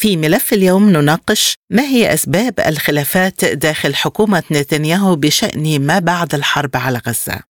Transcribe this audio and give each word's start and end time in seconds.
في 0.00 0.16
ملف 0.16 0.52
اليوم 0.52 0.90
نناقش 0.90 1.54
ما 1.70 1.82
هي 1.82 2.14
أسباب 2.14 2.60
الخلافات 2.60 3.44
داخل 3.44 3.94
حكومة 3.94 4.42
نتنياهو 4.50 5.16
بشأن 5.16 5.86
ما 5.86 5.98
بعد 5.98 6.34
الحرب 6.34 6.76
على 6.76 7.00
غزة. 7.06 7.49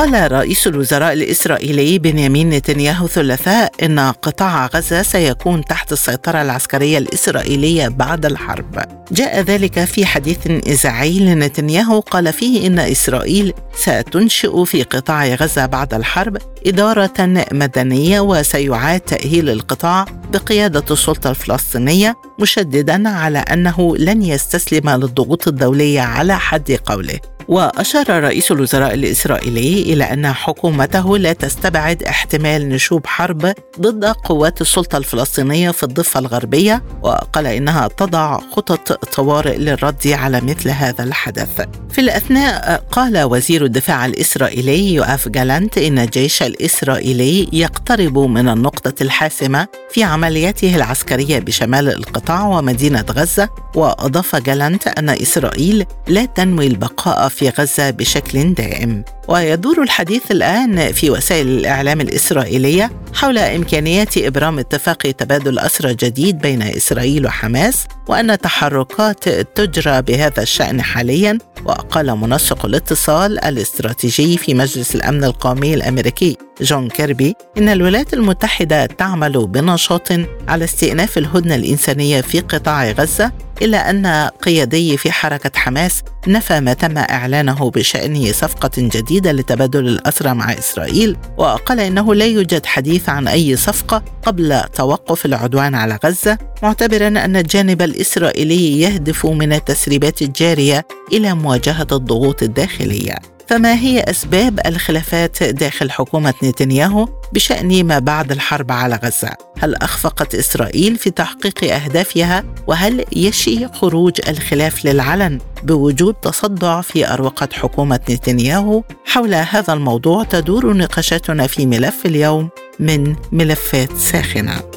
قال 0.00 0.32
رئيس 0.32 0.66
الوزراء 0.66 1.12
الإسرائيلي 1.12 1.98
بنيامين 1.98 2.50
نتنياهو 2.50 3.06
الثلاثاء 3.06 3.72
إن 3.82 3.98
قطاع 3.98 4.66
غزة 4.66 5.02
سيكون 5.02 5.64
تحت 5.64 5.92
السيطرة 5.92 6.42
العسكرية 6.42 6.98
الإسرائيلية 6.98 7.88
بعد 7.88 8.26
الحرب. 8.26 8.80
جاء 9.12 9.40
ذلك 9.40 9.84
في 9.84 10.06
حديث 10.06 10.46
إذاعي 10.46 11.18
لنتنياهو 11.18 12.00
قال 12.00 12.32
فيه 12.32 12.66
إن 12.66 12.78
إسرائيل 12.78 13.52
ستنشئ 13.74 14.64
في 14.64 14.82
قطاع 14.82 15.26
غزة 15.26 15.66
بعد 15.66 15.94
الحرب 15.94 16.36
إدارة 16.66 17.44
مدنية 17.52 18.20
وسيعاد 18.20 19.00
تأهيل 19.00 19.50
القطاع 19.50 20.04
بقيادة 20.32 20.84
السلطة 20.90 21.30
الفلسطينية 21.30 22.16
مشددا 22.38 23.08
على 23.08 23.38
أنه 23.38 23.96
لن 23.96 24.22
يستسلم 24.22 24.90
للضغوط 24.90 25.48
الدولية 25.48 26.00
على 26.00 26.38
حد 26.38 26.78
قوله. 26.86 27.18
وأشار 27.50 28.22
رئيس 28.22 28.52
الوزراء 28.52 28.94
الإسرائيلي 28.94 29.82
إلى 29.82 30.04
أن 30.04 30.32
حكومته 30.32 31.18
لا 31.18 31.32
تستبعد 31.32 32.02
احتمال 32.02 32.68
نشوب 32.68 33.06
حرب 33.06 33.54
ضد 33.80 34.04
قوات 34.04 34.60
السلطة 34.60 34.98
الفلسطينية 34.98 35.70
في 35.70 35.82
الضفة 35.82 36.20
الغربية 36.20 36.82
وقال 37.02 37.46
إنها 37.46 37.88
تضع 37.88 38.38
خطط 38.52 38.92
طوارئ 38.92 39.56
للرد 39.56 40.06
على 40.06 40.40
مثل 40.40 40.70
هذا 40.70 41.04
الحدث. 41.04 41.60
في 41.90 42.00
الأثناء 42.00 42.84
قال 42.92 43.22
وزير 43.22 43.64
الدفاع 43.64 44.06
الإسرائيلي 44.06 44.94
يؤاف 44.94 45.28
جالانت 45.28 45.78
إن 45.78 45.98
الجيش 45.98 46.42
الإسرائيلي 46.42 47.48
يقترب 47.52 48.18
من 48.18 48.48
النقطة 48.48 49.02
الحاسمة 49.02 49.68
في 49.90 50.02
عملياته 50.02 50.76
العسكرية 50.76 51.38
بشمال 51.38 51.88
القطاع 51.88 52.46
ومدينة 52.46 53.04
غزة 53.10 53.48
وأضاف 53.74 54.36
جالانت 54.36 54.88
أن 54.88 55.08
إسرائيل 55.08 55.84
لا 56.08 56.24
تنوي 56.24 56.66
البقاء 56.66 57.28
في 57.28 57.39
غزة 57.48 57.90
بشكل 57.90 58.54
دائم. 58.54 59.04
ويدور 59.30 59.82
الحديث 59.82 60.30
الآن 60.30 60.92
في 60.92 61.10
وسائل 61.10 61.48
الإعلام 61.48 62.00
الإسرائيلية 62.00 62.90
حول 63.14 63.38
إمكانية 63.38 64.08
إبرام 64.16 64.58
اتفاق 64.58 64.96
تبادل 64.96 65.58
أسرى 65.58 65.94
جديد 65.94 66.38
بين 66.38 66.62
إسرائيل 66.62 67.26
وحماس 67.26 67.86
وأن 68.08 68.38
تحركات 68.38 69.28
تجرى 69.28 70.02
بهذا 70.02 70.42
الشأن 70.42 70.82
حاليا 70.82 71.38
وقال 71.64 72.16
منسق 72.16 72.66
الاتصال 72.66 73.44
الاستراتيجي 73.44 74.38
في 74.38 74.54
مجلس 74.54 74.94
الأمن 74.94 75.24
القومي 75.24 75.74
الأمريكي 75.74 76.36
جون 76.60 76.88
كيربي 76.88 77.34
إن 77.58 77.68
الولايات 77.68 78.14
المتحدة 78.14 78.86
تعمل 78.86 79.46
بنشاط 79.46 80.12
على 80.48 80.64
استئناف 80.64 81.18
الهدنة 81.18 81.54
الإنسانية 81.54 82.20
في 82.20 82.40
قطاع 82.40 82.90
غزة 82.90 83.32
إلا 83.62 83.90
أن 83.90 84.06
قيادي 84.42 84.96
في 84.96 85.12
حركة 85.12 85.50
حماس 85.54 86.02
نفى 86.28 86.60
ما 86.60 86.72
تم 86.72 86.98
إعلانه 86.98 87.70
بشأن 87.70 88.32
صفقة 88.32 88.70
جديدة 88.76 89.19
لتبادل 89.26 89.88
الأسرى 89.88 90.34
مع 90.34 90.52
إسرائيل 90.52 91.16
وقال 91.36 91.80
إنه 91.80 92.14
لا 92.14 92.26
يوجد 92.26 92.66
حديث 92.66 93.08
عن 93.08 93.28
أي 93.28 93.56
صفقة 93.56 94.02
قبل 94.22 94.60
توقف 94.74 95.26
العدوان 95.26 95.74
على 95.74 95.98
غزة 96.04 96.38
معتبرا 96.62 97.08
أن 97.08 97.36
الجانب 97.36 97.82
الإسرائيلي 97.82 98.80
يهدف 98.80 99.26
من 99.26 99.52
التسريبات 99.52 100.22
الجارية 100.22 100.86
إلى 101.12 101.34
مواجهة 101.34 101.86
الضغوط 101.92 102.42
الداخلية. 102.42 103.14
فما 103.50 103.74
هي 103.74 104.00
أسباب 104.00 104.60
الخلافات 104.66 105.42
داخل 105.42 105.90
حكومة 105.90 106.34
نتنياهو 106.42 107.08
بشأن 107.32 107.84
ما 107.84 107.98
بعد 107.98 108.32
الحرب 108.32 108.72
على 108.72 109.00
غزة؟ 109.04 109.30
هل 109.58 109.74
أخفقت 109.74 110.34
إسرائيل 110.34 110.96
في 110.96 111.10
تحقيق 111.10 111.74
أهدافها؟ 111.74 112.44
وهل 112.66 113.04
يشي 113.12 113.68
خروج 113.68 114.20
الخلاف 114.28 114.84
للعلن 114.84 115.38
بوجود 115.62 116.14
تصدع 116.14 116.80
في 116.80 117.12
أروقة 117.12 117.48
حكومة 117.52 118.00
نتنياهو؟ 118.10 118.82
حول 119.04 119.34
هذا 119.34 119.72
الموضوع 119.72 120.24
تدور 120.24 120.76
نقاشاتنا 120.76 121.46
في 121.46 121.66
ملف 121.66 122.06
اليوم 122.06 122.48
من 122.80 123.16
ملفات 123.32 123.96
ساخنة. 123.96 124.69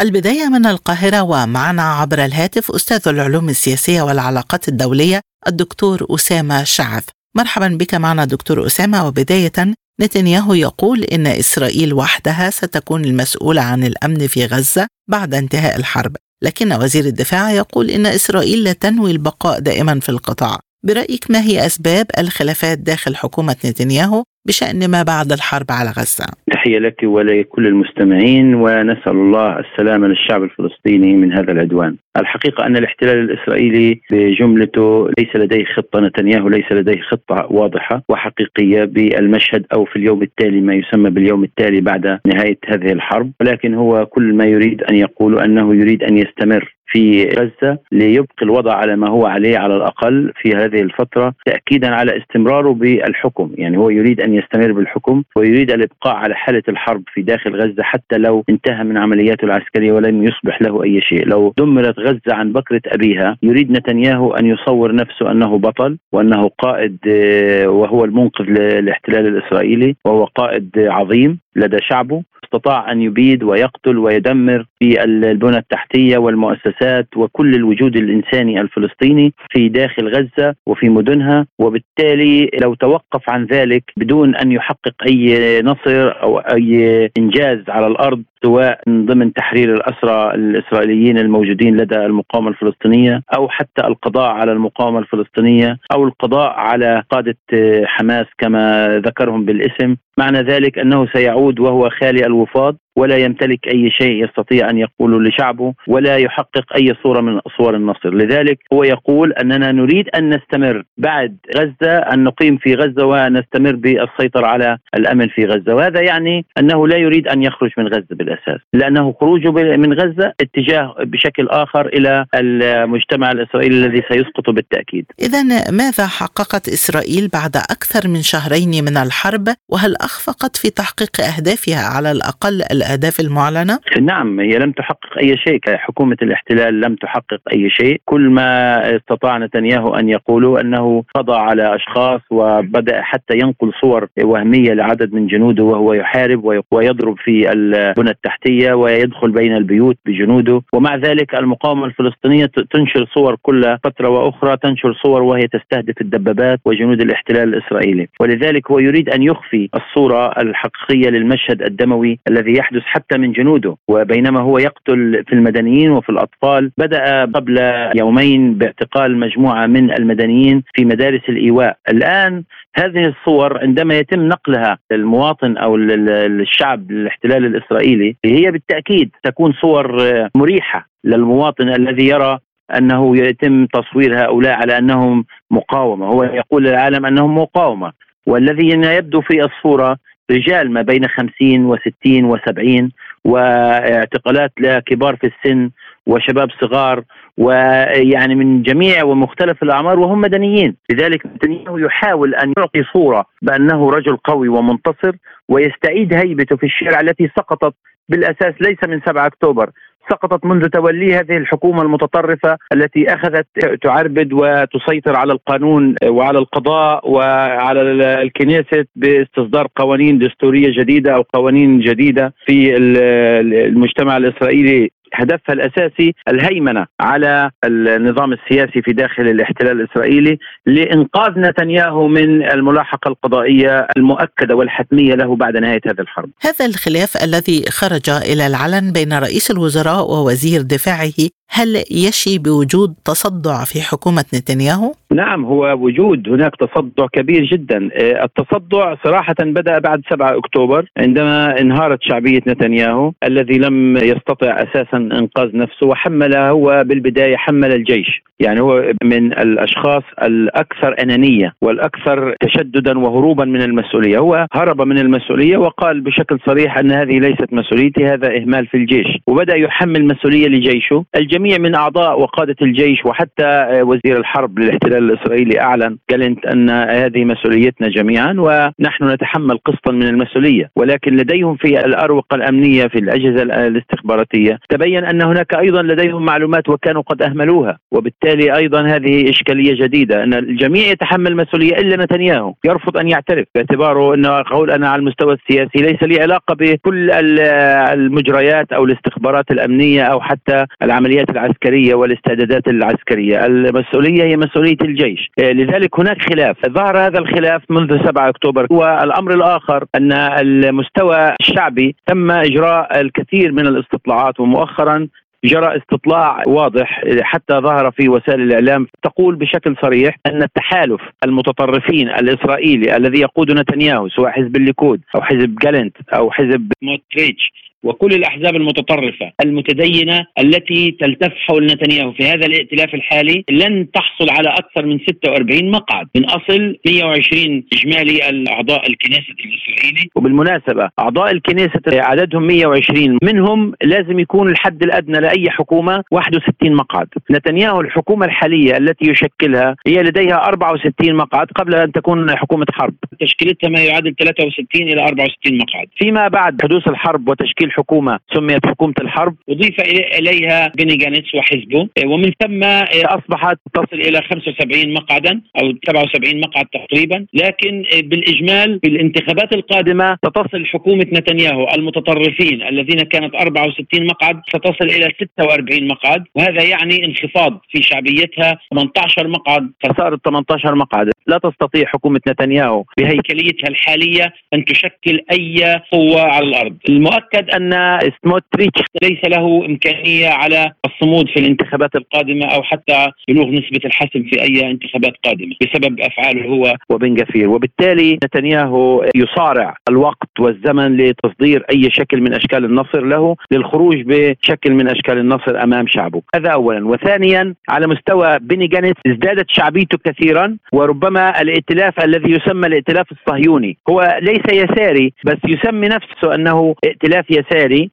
البداية 0.00 0.48
من 0.48 0.66
القاهرة 0.66 1.22
ومعنا 1.22 1.82
عبر 1.82 2.24
الهاتف 2.24 2.70
أستاذ 2.70 3.08
العلوم 3.08 3.48
السياسية 3.48 4.02
والعلاقات 4.02 4.68
الدولية 4.68 5.20
الدكتور 5.46 6.06
أسامة 6.10 6.64
شعث 6.64 7.04
مرحبا 7.36 7.68
بك 7.68 7.94
معنا 7.94 8.24
دكتور 8.24 8.66
أسامة. 8.66 9.06
وبداية 9.06 9.52
نتنياهو 10.00 10.54
يقول 10.54 11.02
إن 11.04 11.26
إسرائيل 11.26 11.94
وحدها 11.94 12.50
ستكون 12.50 13.04
المسؤولة 13.04 13.62
عن 13.62 13.84
الأمن 13.84 14.26
في 14.26 14.46
غزة 14.46 14.86
بعد 15.10 15.34
انتهاء 15.34 15.76
الحرب. 15.76 16.16
لكن 16.42 16.72
وزير 16.72 17.04
الدفاع 17.04 17.50
يقول 17.50 17.90
إن 17.90 18.06
إسرائيل 18.06 18.64
لا 18.64 18.72
تنوي 18.72 19.10
البقاء 19.10 19.58
دائما 19.60 20.00
في 20.00 20.08
القطاع. 20.08 20.60
برأيك 20.86 21.30
ما 21.30 21.40
هي 21.40 21.66
أسباب 21.66 22.06
الخلافات 22.18 22.78
داخل 22.78 23.16
حكومة 23.16 23.56
نتنياهو 23.64 24.24
بشأن 24.48 24.90
ما 24.90 25.02
بعد 25.02 25.32
الحرب 25.32 25.66
على 25.70 25.90
غزة. 25.90 26.26
تحية 26.52 26.78
لك 26.78 27.02
ولكل 27.02 27.66
المستمعين 27.66 28.54
ونسأل 28.54 29.12
الله 29.12 29.58
السلامة 29.58 30.06
للشعب 30.08 30.42
الفلسطيني 30.42 31.12
من 31.16 31.32
هذا 31.32 31.52
العدوان. 31.52 31.96
الحقيقة 32.20 32.66
أن 32.66 32.76
الاحتلال 32.76 33.18
الإسرائيلي 33.18 34.00
بجملته 34.10 35.10
ليس 35.18 35.36
لديه 35.36 35.64
خطة. 35.64 36.00
نتنياهو 36.00 36.48
ليس 36.48 36.72
لديه 36.72 37.00
خطة 37.00 37.46
واضحة 37.50 38.02
وحقيقية 38.08 38.84
بالمشهد 38.84 39.66
أو 39.74 39.84
في 39.84 39.96
اليوم 39.96 40.22
التالي 40.22 40.60
ما 40.60 40.74
يسمى 40.74 41.10
باليوم 41.10 41.44
التالي 41.44 41.80
بعد 41.80 42.18
نهاية 42.26 42.58
هذه 42.68 42.92
الحرب. 42.92 43.32
ولكن 43.40 43.74
هو 43.74 44.06
كل 44.06 44.34
ما 44.34 44.44
يريد 44.44 44.82
أن 44.82 44.94
يقول 44.94 45.38
أنه 45.38 45.74
يريد 45.74 46.02
أن 46.02 46.18
يستمر 46.18 46.76
في 46.86 47.24
غزة 47.28 47.78
ليبقي 47.92 48.42
الوضع 48.42 48.74
على 48.74 48.96
ما 48.96 49.08
هو 49.08 49.26
عليه 49.26 49.58
على 49.58 49.76
الأقل 49.76 50.32
في 50.42 50.50
هذه 50.56 50.80
الفترة 50.82 51.34
تأكيدا 51.46 51.94
على 51.94 52.18
استمراره 52.18 52.72
بالحكم. 52.72 53.50
يعني 53.54 53.78
هو 53.78 53.90
يريد 53.90 54.20
أن 54.20 54.34
يستمر 54.34 54.72
بالحكم 54.72 55.22
ويريد 55.36 55.70
الإبقاء 55.70 56.14
على 56.14 56.34
حالة 56.34 56.62
الحرب 56.68 57.02
في 57.14 57.22
داخل 57.22 57.56
غزة 57.56 57.82
حتى 57.82 58.18
لو 58.18 58.44
انتهى 58.48 58.84
من 58.84 58.96
عملياته 58.96 59.44
العسكرية 59.44 59.92
ولم 59.92 60.24
يصبح 60.24 60.62
له 60.62 60.84
أي 60.84 61.00
شيء. 61.00 61.28
لو 61.28 61.54
دمرت 61.58 61.98
غزة 62.06 62.34
عن 62.34 62.52
بكرة 62.52 62.82
أبيها. 62.86 63.36
يريد 63.42 63.70
نتنياهو 63.70 64.34
أن 64.34 64.46
يصور 64.46 64.94
نفسه 64.94 65.30
أنه 65.30 65.58
بطل 65.58 65.98
وأنه 66.12 66.50
قائد 66.58 66.96
آه، 67.08 67.68
وهو 67.68 68.04
المنقذ 68.04 68.44
للاحتلال 68.44 69.26
الإسرائيلي 69.26 69.96
وهو 70.04 70.24
قائد 70.24 70.70
عظيم 70.76 71.38
لدى 71.56 71.78
شعبه. 71.80 72.22
استطاع 72.44 72.92
أن 72.92 73.02
يبيد 73.02 73.42
ويقتل 73.42 73.98
ويدمر 73.98 74.66
في 74.78 75.04
البنى 75.04 75.56
التحتية 75.56 76.18
والمؤسسات 76.18 77.08
وكل 77.16 77.54
الوجود 77.54 77.96
الإنساني 77.96 78.60
الفلسطيني 78.60 79.32
في 79.50 79.68
داخل 79.68 80.08
غزة 80.08 80.54
وفي 80.66 80.88
مدنها. 80.88 81.46
وبالتالي 81.58 82.50
لو 82.62 82.74
توقف 82.74 83.30
عن 83.30 83.44
ذلك 83.44 83.82
بدون 83.96 84.36
أن 84.36 84.52
يحقق 84.52 84.94
أي 85.08 85.62
نصر 85.62 86.22
أو 86.22 86.38
أي 86.38 87.10
إنجاز 87.18 87.58
على 87.68 87.86
الأرض 87.86 88.22
سواء 88.42 88.80
ضمن 88.88 89.32
تحرير 89.32 89.74
الأسرى 89.74 90.34
الإسرائيليين 90.34 91.18
الموجودين 91.18 91.76
لدى 91.76 91.96
المقاومة 91.96 92.48
الفلسطينية 92.48 93.22
أو 93.36 93.48
حتى 93.48 93.86
القضاء 93.86 94.32
على 94.32 94.52
المقاومة 94.52 94.98
الفلسطينية 94.98 95.78
أو 95.92 96.04
القضاء 96.04 96.52
على 96.52 97.02
قادة 97.10 97.36
حماس 97.84 98.26
كما 98.38 98.88
ذكرهم 99.06 99.44
بالاسم. 99.44 99.96
معنى 100.18 100.38
ذلك 100.38 100.78
أنه 100.78 101.06
سيعود 101.06 101.60
وهو 101.60 101.90
خالي 101.90 102.26
الوفاض 102.26 102.76
ولا 102.96 103.16
يمتلك 103.16 103.68
أي 103.68 103.90
شيء 103.90 104.24
يستطيع 104.24 104.70
أن 104.70 104.78
يقوله 104.78 105.28
لشعبه 105.28 105.74
ولا 105.88 106.16
يحقق 106.16 106.76
أي 106.76 106.94
صورة 107.02 107.20
من 107.20 107.38
أصور 107.38 107.76
النصر. 107.76 108.14
لذلك 108.14 108.58
هو 108.72 108.84
يقول 108.84 109.32
أننا 109.32 109.72
نريد 109.72 110.08
أن 110.08 110.30
نستمر 110.34 110.82
بعد 110.98 111.36
غزة 111.56 111.96
أن 111.98 112.24
نقيم 112.24 112.56
في 112.56 112.74
غزة 112.74 113.04
ونستمر 113.04 113.76
بالسيطرة 113.76 114.46
على 114.46 114.78
الأمن 114.94 115.28
في 115.28 115.44
غزة. 115.44 115.74
وهذا 115.74 116.00
يعني 116.00 116.44
أنه 116.58 116.88
لا 116.88 116.96
يريد 116.96 117.28
أن 117.28 117.42
يخرج 117.42 117.70
من 117.78 117.86
غزة 117.88 118.06
بالأساس 118.10 118.60
لأنه 118.72 119.14
خروجه 119.20 119.50
من 119.76 119.92
غزة 119.92 120.32
اتجاه 120.40 120.94
بشكل 121.00 121.48
آخر 121.48 121.86
إلى 121.86 122.26
المجتمع 122.34 123.32
الإسرائيلي 123.32 123.86
الذي 123.86 124.02
سيسقط 124.08 124.50
بالتأكيد. 124.50 125.06
إذا 125.22 125.42
ماذا 125.70 126.06
حققت 126.06 126.68
إسرائيل 126.68 127.28
بعد 127.28 127.56
أكثر 127.56 128.08
من 128.08 128.22
شهرين 128.22 128.84
من 128.84 128.96
الحرب؟ 128.96 129.48
وهل 129.68 129.96
أخفقت 129.96 130.56
في 130.56 130.70
تحقيق 130.70 131.20
أهدافها 131.20 131.80
على 131.96 132.12
الأقل 132.12 132.62
الأهداف 132.86 133.20
المعلنة؟ 133.20 133.78
نعم 134.02 134.40
هي 134.40 134.58
لم 134.58 134.72
تحقق 134.72 135.18
أي 135.18 135.36
شيء. 135.36 135.60
حكومة 135.66 136.16
الاحتلال 136.22 136.80
لم 136.80 136.94
تحقق 136.94 137.40
أي 137.52 137.70
شيء. 137.70 138.00
كل 138.04 138.30
ما 138.30 138.80
استطاع 138.96 139.38
نتنياهو 139.38 139.94
أن 139.94 140.08
يقوله 140.08 140.60
أنه 140.60 141.04
قضى 141.14 141.36
على 141.36 141.74
أشخاص 141.76 142.20
وبدأ 142.30 143.02
حتى 143.02 143.34
ينقل 143.34 143.72
صور 143.80 144.06
وهمية 144.22 144.72
لعدد 144.72 145.12
من 145.12 145.26
جنوده 145.26 145.62
وهو 145.62 145.92
يحارب 145.92 146.44
ويضرب 146.70 147.16
في 147.18 147.52
البنى 147.52 148.10
التحتية 148.10 148.72
ويدخل 148.72 149.30
بين 149.30 149.56
البيوت 149.56 149.96
بجنوده. 150.06 150.62
ومع 150.72 150.96
ذلك 150.96 151.34
المقاومة 151.34 151.84
الفلسطينية 151.84 152.50
تنشر 152.70 153.06
صور 153.14 153.36
كل 153.42 153.78
فترة 153.84 154.08
وأخرى 154.08 154.56
تنشر 154.56 154.94
صور 155.02 155.22
وهي 155.22 155.48
تستهدف 155.48 156.00
الدبابات 156.00 156.60
وجنود 156.64 157.00
الاحتلال 157.00 157.54
الإسرائيلي. 157.54 158.08
ولذلك 158.20 158.70
هو 158.70 158.78
يريد 158.78 159.08
أن 159.08 159.22
يخفي 159.22 159.68
الصورة 159.74 160.26
الحقيقية 160.42 161.10
للمشهد 161.10 161.62
الدموي 161.62 162.18
الذي 162.28 162.52
يحدث 162.56 162.75
حتى 162.84 163.18
من 163.18 163.32
جنوده 163.32 163.76
وبينما 163.88 164.40
هو 164.40 164.58
يقتل 164.58 165.24
في 165.26 165.32
المدنيين 165.32 165.90
وفي 165.90 166.10
الأطفال. 166.10 166.72
بدأ 166.78 167.24
قبل 167.24 167.58
يومين 167.96 168.54
باعتقال 168.54 169.18
مجموعة 169.18 169.66
من 169.66 169.92
المدنيين 169.92 170.62
في 170.74 170.84
مدارس 170.84 171.22
الإيواء. 171.28 171.76
الآن 171.88 172.42
هذه 172.76 173.06
الصور 173.06 173.58
عندما 173.58 173.98
يتم 173.98 174.28
نقلها 174.28 174.78
للمواطن 174.92 175.56
أو 175.56 175.76
للشعب 175.76 176.90
للاحتلال 176.90 177.44
الإسرائيلي 177.44 178.16
هي 178.24 178.50
بالتأكيد 178.50 179.10
تكون 179.22 179.52
صور 179.52 179.98
مريحة 180.34 180.88
للمواطن 181.04 181.68
الذي 181.68 182.06
يرى 182.06 182.38
أنه 182.78 183.16
يتم 183.16 183.66
تصوير 183.66 184.24
هؤلاء 184.24 184.54
على 184.54 184.78
أنهم 184.78 185.24
مقاومة، 185.50 186.06
هو 186.06 186.24
يقول 186.24 186.64
للعالم 186.64 187.06
أنهم 187.06 187.38
مقاومة، 187.38 187.92
والذي 188.26 188.68
يبدو 188.68 189.20
في 189.20 189.44
الصورة 189.44 189.96
رجال 190.30 190.70
ما 190.70 190.82
بين 190.82 191.08
50 191.08 191.76
و60 191.76 192.36
و70 192.36 192.90
واعتقالات 193.24 194.52
لكبار 194.60 195.16
في 195.16 195.26
السن 195.26 195.70
وشباب 196.06 196.48
صغار 196.60 197.02
ويعني 197.38 198.34
من 198.34 198.62
جميع 198.62 199.04
ومختلف 199.04 199.62
الأعمار 199.62 199.98
وهم 199.98 200.20
مدنيين، 200.20 200.76
لذلك 200.92 201.26
نتنياهو 201.26 201.78
يحاول 201.78 202.34
أن 202.34 202.52
يعطي 202.58 202.82
صورة 202.92 203.24
بأنه 203.42 203.90
رجل 203.90 204.16
قوي 204.16 204.48
ومنتصر 204.48 205.12
ويستعيد 205.48 206.14
هيبته 206.14 206.56
في 206.56 206.66
الشارع 206.66 207.00
التي 207.00 207.30
سقطت 207.36 207.74
بالأساس 208.08 208.54
ليس 208.60 208.78
من 208.88 209.00
7 209.06 209.26
أكتوبر. 209.26 209.70
سقطت 210.10 210.46
منذ 210.46 210.68
تولي 210.68 211.14
هذه 211.14 211.36
الحكومة 211.36 211.82
المتطرفة 211.82 212.56
التي 212.72 213.14
أخذت 213.14 213.46
تعربد 213.82 214.32
وتسيطر 214.32 215.16
على 215.16 215.32
القانون 215.32 215.94
وعلى 216.04 216.38
القضاء 216.38 217.10
وعلى 217.10 217.80
الكنيست 218.22 218.88
باستصدار 218.96 219.68
قوانين 219.76 220.18
دستورية 220.18 220.82
جديدة 220.82 221.14
أو 221.14 221.22
قوانين 221.22 221.80
جديدة 221.80 222.34
في 222.46 222.76
المجتمع 222.76 224.16
الإسرائيلي 224.16 224.90
هدفها 225.16 225.52
الأساسي 225.52 226.14
الهيمنة 226.28 226.86
على 227.00 227.50
النظام 227.64 228.32
السياسي 228.32 228.82
في 228.82 228.92
داخل 228.92 229.22
الاحتلال 229.22 229.80
الإسرائيلي 229.80 230.38
لإنقاذ 230.66 231.32
نتنياهو 231.38 232.08
من 232.08 232.42
الملاحقة 232.42 233.08
القضائية 233.08 233.86
المؤكدة 233.96 234.54
والحتمية 234.54 235.14
له 235.14 235.36
بعد 235.36 235.56
نهاية 235.56 235.80
هذه 235.86 236.00
الحرب. 236.00 236.30
هذا 236.42 236.66
الخلاف 236.66 237.24
الذي 237.24 237.64
خرج 237.70 238.10
إلى 238.10 238.46
العلن 238.46 238.92
بين 238.92 239.12
رئيس 239.12 239.50
الوزراء 239.50 240.10
ووزير 240.10 240.62
دفاعه 240.62 241.28
هل 241.48 241.84
يشي 241.90 242.38
بوجود 242.38 242.94
تصدع 243.04 243.64
في 243.64 243.80
حكومة 243.80 244.24
نتنياهو؟ 244.34 244.92
نعم 245.12 245.44
هو 245.44 245.76
وجود 245.78 246.28
هناك 246.28 246.52
تصدع 246.56 247.06
كبير 247.12 247.44
جدا 247.44 247.88
آه، 247.92 248.24
التصدع 248.24 248.94
صراحة 249.04 249.34
بدأ 249.40 249.78
بعد 249.78 250.02
7 250.10 250.38
أكتوبر 250.38 250.90
عندما 250.96 251.60
انهارت 251.60 251.98
شعبية 252.02 252.40
نتنياهو 252.46 253.12
الذي 253.24 253.58
لم 253.58 253.96
يستطع 253.96 254.62
أساسا 254.62 254.96
إنقاذ 254.96 255.56
نفسه 255.56 255.86
وحمل 255.86 256.36
هو 256.36 256.84
بالبداية 256.86 257.36
حمل 257.36 257.72
الجيش 257.72 258.22
يعني 258.40 258.60
هو 258.60 258.92
من 259.04 259.32
الأشخاص 259.32 260.02
الأكثر 260.22 260.94
أنانية 261.02 261.52
والأكثر 261.62 262.34
تشددا 262.40 262.98
وهروبا 262.98 263.44
من 263.44 263.62
المسؤولية. 263.62 264.18
هو 264.18 264.46
هرب 264.52 264.82
من 264.82 264.98
المسؤولية 264.98 265.56
وقال 265.56 266.00
بشكل 266.00 266.38
صريح 266.46 266.78
أن 266.78 266.92
هذه 266.92 267.18
ليست 267.18 267.52
مسؤوليتي 267.52 268.06
هذا 268.06 268.36
إهمال 268.36 268.66
في 268.66 268.76
الجيش. 268.76 269.06
وبدأ 269.26 269.56
يحمل 269.56 270.04
مسؤولية 270.04 270.48
لجيشه. 270.48 271.04
الجميع 271.16 271.58
من 271.58 271.74
أعضاء 271.74 272.20
وقادة 272.20 272.56
الجيش 272.62 273.04
وحتى 273.06 273.80
وزير 273.82 274.18
الحرب 274.18 274.58
للاحتلال 274.58 275.10
الإسرائيلي 275.10 275.60
أعلن 275.60 275.98
قال 276.10 276.46
ان 276.46 276.70
هذه 276.70 277.24
مسؤوليتنا 277.24 277.88
جميعا 277.88 278.34
ونحن 278.38 279.04
نتحمل 279.04 279.58
قسطا 279.58 279.92
من 279.92 280.08
المسؤولية. 280.08 280.70
ولكن 280.76 281.16
لديهم 281.16 281.56
في 281.56 281.84
الأروقة 281.84 282.34
الأمنية 282.34 282.86
في 282.86 282.98
الأجهزة 282.98 283.42
الاستخباراتية 283.42 284.58
تبين 284.68 285.04
أن 285.04 285.22
هناك 285.22 285.54
أيضا 285.54 285.82
لديهم 285.82 286.24
معلومات 286.24 286.68
وكانوا 286.68 287.02
قد 287.02 287.22
أهملوها. 287.22 287.78
وبالتالي 287.92 288.25
أيضا 288.26 288.82
هذه 288.82 289.30
إشكالية 289.30 289.74
جديدة 289.86 290.24
أن 290.24 290.34
الجميع 290.34 290.86
يتحمل 290.86 291.36
مسؤولية 291.36 291.76
إلا 291.76 292.04
نتنياهو. 292.04 292.54
يرفض 292.64 292.96
أن 292.96 293.08
يعترف 293.08 293.46
باعتباره 293.54 294.14
أنه 294.14 294.42
قول 294.50 294.70
أنا 294.70 294.88
على 294.88 295.00
المستوى 295.00 295.34
السياسي 295.34 295.78
ليس 295.78 296.02
لي 296.02 296.20
علاقة 296.20 296.54
بكل 296.54 297.10
المجريات 297.10 298.72
أو 298.72 298.84
الاستخبارات 298.84 299.50
الأمنية 299.50 300.02
أو 300.02 300.20
حتى 300.20 300.66
العمليات 300.82 301.30
العسكرية 301.30 301.94
والاستعدادات 301.94 302.68
العسكرية. 302.68 303.46
المسؤولية 303.46 304.22
هي 304.24 304.36
مسؤولية 304.36 304.76
الجيش. 304.82 305.30
لذلك 305.38 306.00
هناك 306.00 306.22
خلاف. 306.30 306.56
ظهر 306.68 306.98
هذا 306.98 307.18
الخلاف 307.18 307.62
منذ 307.70 308.06
7 308.06 308.28
أكتوبر. 308.28 308.66
والأمر 308.70 309.34
الآخر 309.34 309.84
أن 309.94 310.12
المستوى 310.12 311.34
الشعبي 311.40 311.96
تم 312.06 312.30
إجراء 312.30 313.00
الكثير 313.00 313.52
من 313.52 313.66
الاستطلاعات 313.66 314.40
ومؤخرا 314.40 315.08
جرى 315.46 315.76
استطلاع 315.76 316.42
واضح 316.46 317.02
حتى 317.22 317.54
ظهر 317.54 317.90
في 317.90 318.08
وسائل 318.08 318.40
الإعلام 318.40 318.86
تقول 319.02 319.36
بشكل 319.36 319.76
صريح 319.82 320.16
أن 320.26 320.42
التحالف 320.42 321.00
المتطرفين 321.24 322.08
الإسرائيلي 322.08 322.96
الذي 322.96 323.20
يقود 323.20 323.50
نتنياهو 323.50 324.08
سواء 324.08 324.30
حزب 324.30 324.56
الليكود 324.56 325.00
أو 325.14 325.22
حزب 325.22 325.54
جالنت 325.62 325.96
أو 326.14 326.30
حزب 326.30 326.72
موتريتش 326.82 327.52
وكل 327.86 328.14
الأحزاب 328.14 328.56
المتطرفة 328.56 329.32
المتدينة 329.44 330.26
التي 330.38 330.96
تلتف 331.00 331.32
حول 331.36 331.66
نتنياهو 331.66 332.12
في 332.12 332.24
هذا 332.24 332.46
الائتلاف 332.46 332.94
الحالي 332.94 333.44
لن 333.50 333.90
تحصل 333.90 334.30
على 334.30 334.48
أكثر 334.48 334.86
من 334.86 334.98
46 334.98 335.70
مقعد. 335.70 336.06
من 336.16 336.24
أصل 336.24 336.76
120 336.86 337.64
إجمالي 337.72 338.28
الأعضاء 338.28 338.90
الكنيسة 338.90 339.34
الاسرائيلي 339.44 340.10
وبالمناسبة 340.14 340.88
أعضاء 340.98 341.30
الكنيسة 341.30 341.80
عددهم 341.86 342.46
120 342.46 343.18
منهم 343.22 343.72
لازم 343.82 344.18
يكون 344.18 344.48
الحد 344.48 344.82
الأدنى 344.82 345.20
لأي 345.20 345.50
حكومة 345.50 346.02
61 346.10 346.72
مقعد. 346.74 347.06
نتنياهو 347.30 347.80
الحكومة 347.80 348.26
الحالية 348.26 348.76
التي 348.76 349.10
يشكلها 349.10 349.76
هي 349.86 350.02
لديها 350.02 350.48
64 350.48 351.14
مقعد 351.14 351.46
قبل 351.46 351.74
أن 351.74 351.92
تكون 351.92 352.36
حكومة 352.36 352.66
حرب. 352.72 352.94
تشكيلتها 353.20 353.68
ما 353.68 353.80
يعادل 353.80 354.14
63 354.18 354.82
إلى 354.82 355.02
64 355.02 355.58
مقعد. 355.58 355.86
فيما 355.98 356.28
بعد 356.28 356.62
حدوث 356.62 356.88
الحرب 356.88 357.28
وتشكيل 357.28 357.70
حكومة 357.76 358.18
سميت 358.34 358.66
حكومة 358.66 358.94
الحرب 359.00 359.36
أضيف 359.48 359.80
إليها 360.18 360.72
بني 360.78 360.96
جانتس 360.96 361.34
وحزبه. 361.34 361.88
ومن 362.04 362.32
ثم 362.42 362.64
أصبحت 363.04 363.58
تصل 363.74 364.00
إلى 364.00 364.22
75 364.22 364.94
مقعدا 364.94 365.40
أو 365.62 365.72
77 365.86 366.40
مقعد 366.40 366.66
تقريبا. 366.66 367.26
لكن 367.34 367.84
بالإجمال 368.02 368.80
في 368.80 368.88
الانتخابات 368.88 369.52
القادمة 369.52 370.18
ستصل 370.26 370.66
حكومة 370.66 371.06
نتنياهو 371.12 371.68
المتطرفين 371.74 372.62
الذين 372.62 373.00
كانت 373.00 373.34
64 373.34 374.06
مقعد 374.06 374.40
ستصل 374.48 374.84
إلى 374.84 375.12
46 375.20 375.88
مقعد. 375.88 376.24
وهذا 376.34 376.62
يعني 376.62 377.04
انخفاض 377.04 377.60
في 377.70 377.82
شعبيتها 377.82 378.58
18 378.70 379.28
مقعد. 379.28 379.70
خساره 379.86 380.20
18 380.24 380.74
مقعد. 380.74 381.10
لا 381.26 381.38
تستطيع 381.38 381.84
حكومة 381.86 382.20
نتنياهو 382.28 382.84
بهيكليتها 382.98 383.68
الحالية 383.68 384.34
أن 384.54 384.64
تشكل 384.64 385.20
أي 385.32 385.80
قوة 385.92 386.20
على 386.20 386.46
الأرض. 386.48 386.76
المؤكد 386.88 387.50
أن 387.50 387.65
أن 387.72 388.00
سموتريتش 388.24 388.82
ليس 389.02 389.18
له 389.28 389.66
إمكانية 389.66 390.28
على 390.28 390.72
الصمود 390.84 391.28
في 391.28 391.40
الانتخابات 391.40 391.96
القادمة 391.96 392.46
أو 392.46 392.62
حتى 392.62 393.10
بلوغ 393.28 393.50
نسبة 393.50 393.80
الحسم 393.84 394.22
في 394.22 394.42
أي 394.42 394.70
انتخابات 394.70 395.12
قادمة 395.24 395.54
بسبب 395.62 396.00
أفعاله 396.00 396.46
هو 396.46 396.74
وبن 396.88 397.20
غفير. 397.20 397.48
وبالتالي 397.48 398.18
نتنياهو 398.24 399.04
يصارع 399.14 399.76
الوقت 399.88 400.40
والزمن 400.40 400.96
لتصدير 400.96 401.64
أي 401.70 401.90
شكل 401.90 402.20
من 402.20 402.34
أشكال 402.34 402.64
النصر 402.64 403.04
له 403.04 403.36
للخروج 403.50 404.02
بشكل 404.06 404.72
من 404.72 404.88
أشكال 404.88 405.18
النصر 405.18 405.62
أمام 405.62 405.86
شعبه. 405.86 406.22
هذا 406.34 406.50
اولا. 406.50 406.86
وثانيا 406.86 407.54
على 407.68 407.86
مستوى 407.86 408.38
بني 408.40 408.66
جانيت 408.66 408.96
ازدادت 409.06 409.50
شعبيته 409.50 409.98
كثيرا 410.04 410.56
وربما 410.72 411.40
الائتلاف 411.40 412.04
الذي 412.04 412.30
يسمى 412.30 412.66
الائتلاف 412.66 413.06
الصهيوني 413.12 413.76
هو 413.90 414.18
ليس 414.22 414.44
يساري 414.52 415.12
بس 415.24 415.38
يسمي 415.48 415.88
نفسه 415.88 416.34
أنه 416.34 416.74
ائتلاف 416.84 417.30
يساري. 417.30 417.45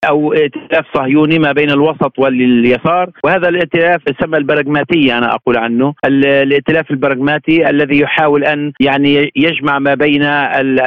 أو 0.10 0.34
ائتلاف 0.34 0.86
صهيوني 0.96 1.40
ما 1.40 1.52
بين 1.52 1.72
الوسط 1.72 2.20
واليسار. 2.20 3.10
وهذا 3.24 3.50
الائتلاف 3.50 4.02
يسمى 4.08 4.38
البراغماتي 4.38 5.18
أنا 5.18 5.36
أقول 5.36 5.58
عنه. 5.58 5.94
الائتلاف 6.06 6.92
البراغماتي 6.92 7.70
الذي 7.70 8.00
يحاول 8.00 8.44
أن 8.44 8.72
يعني 8.80 9.32
يجمع 9.36 9.80
ما 9.80 9.94
بين 9.94 10.24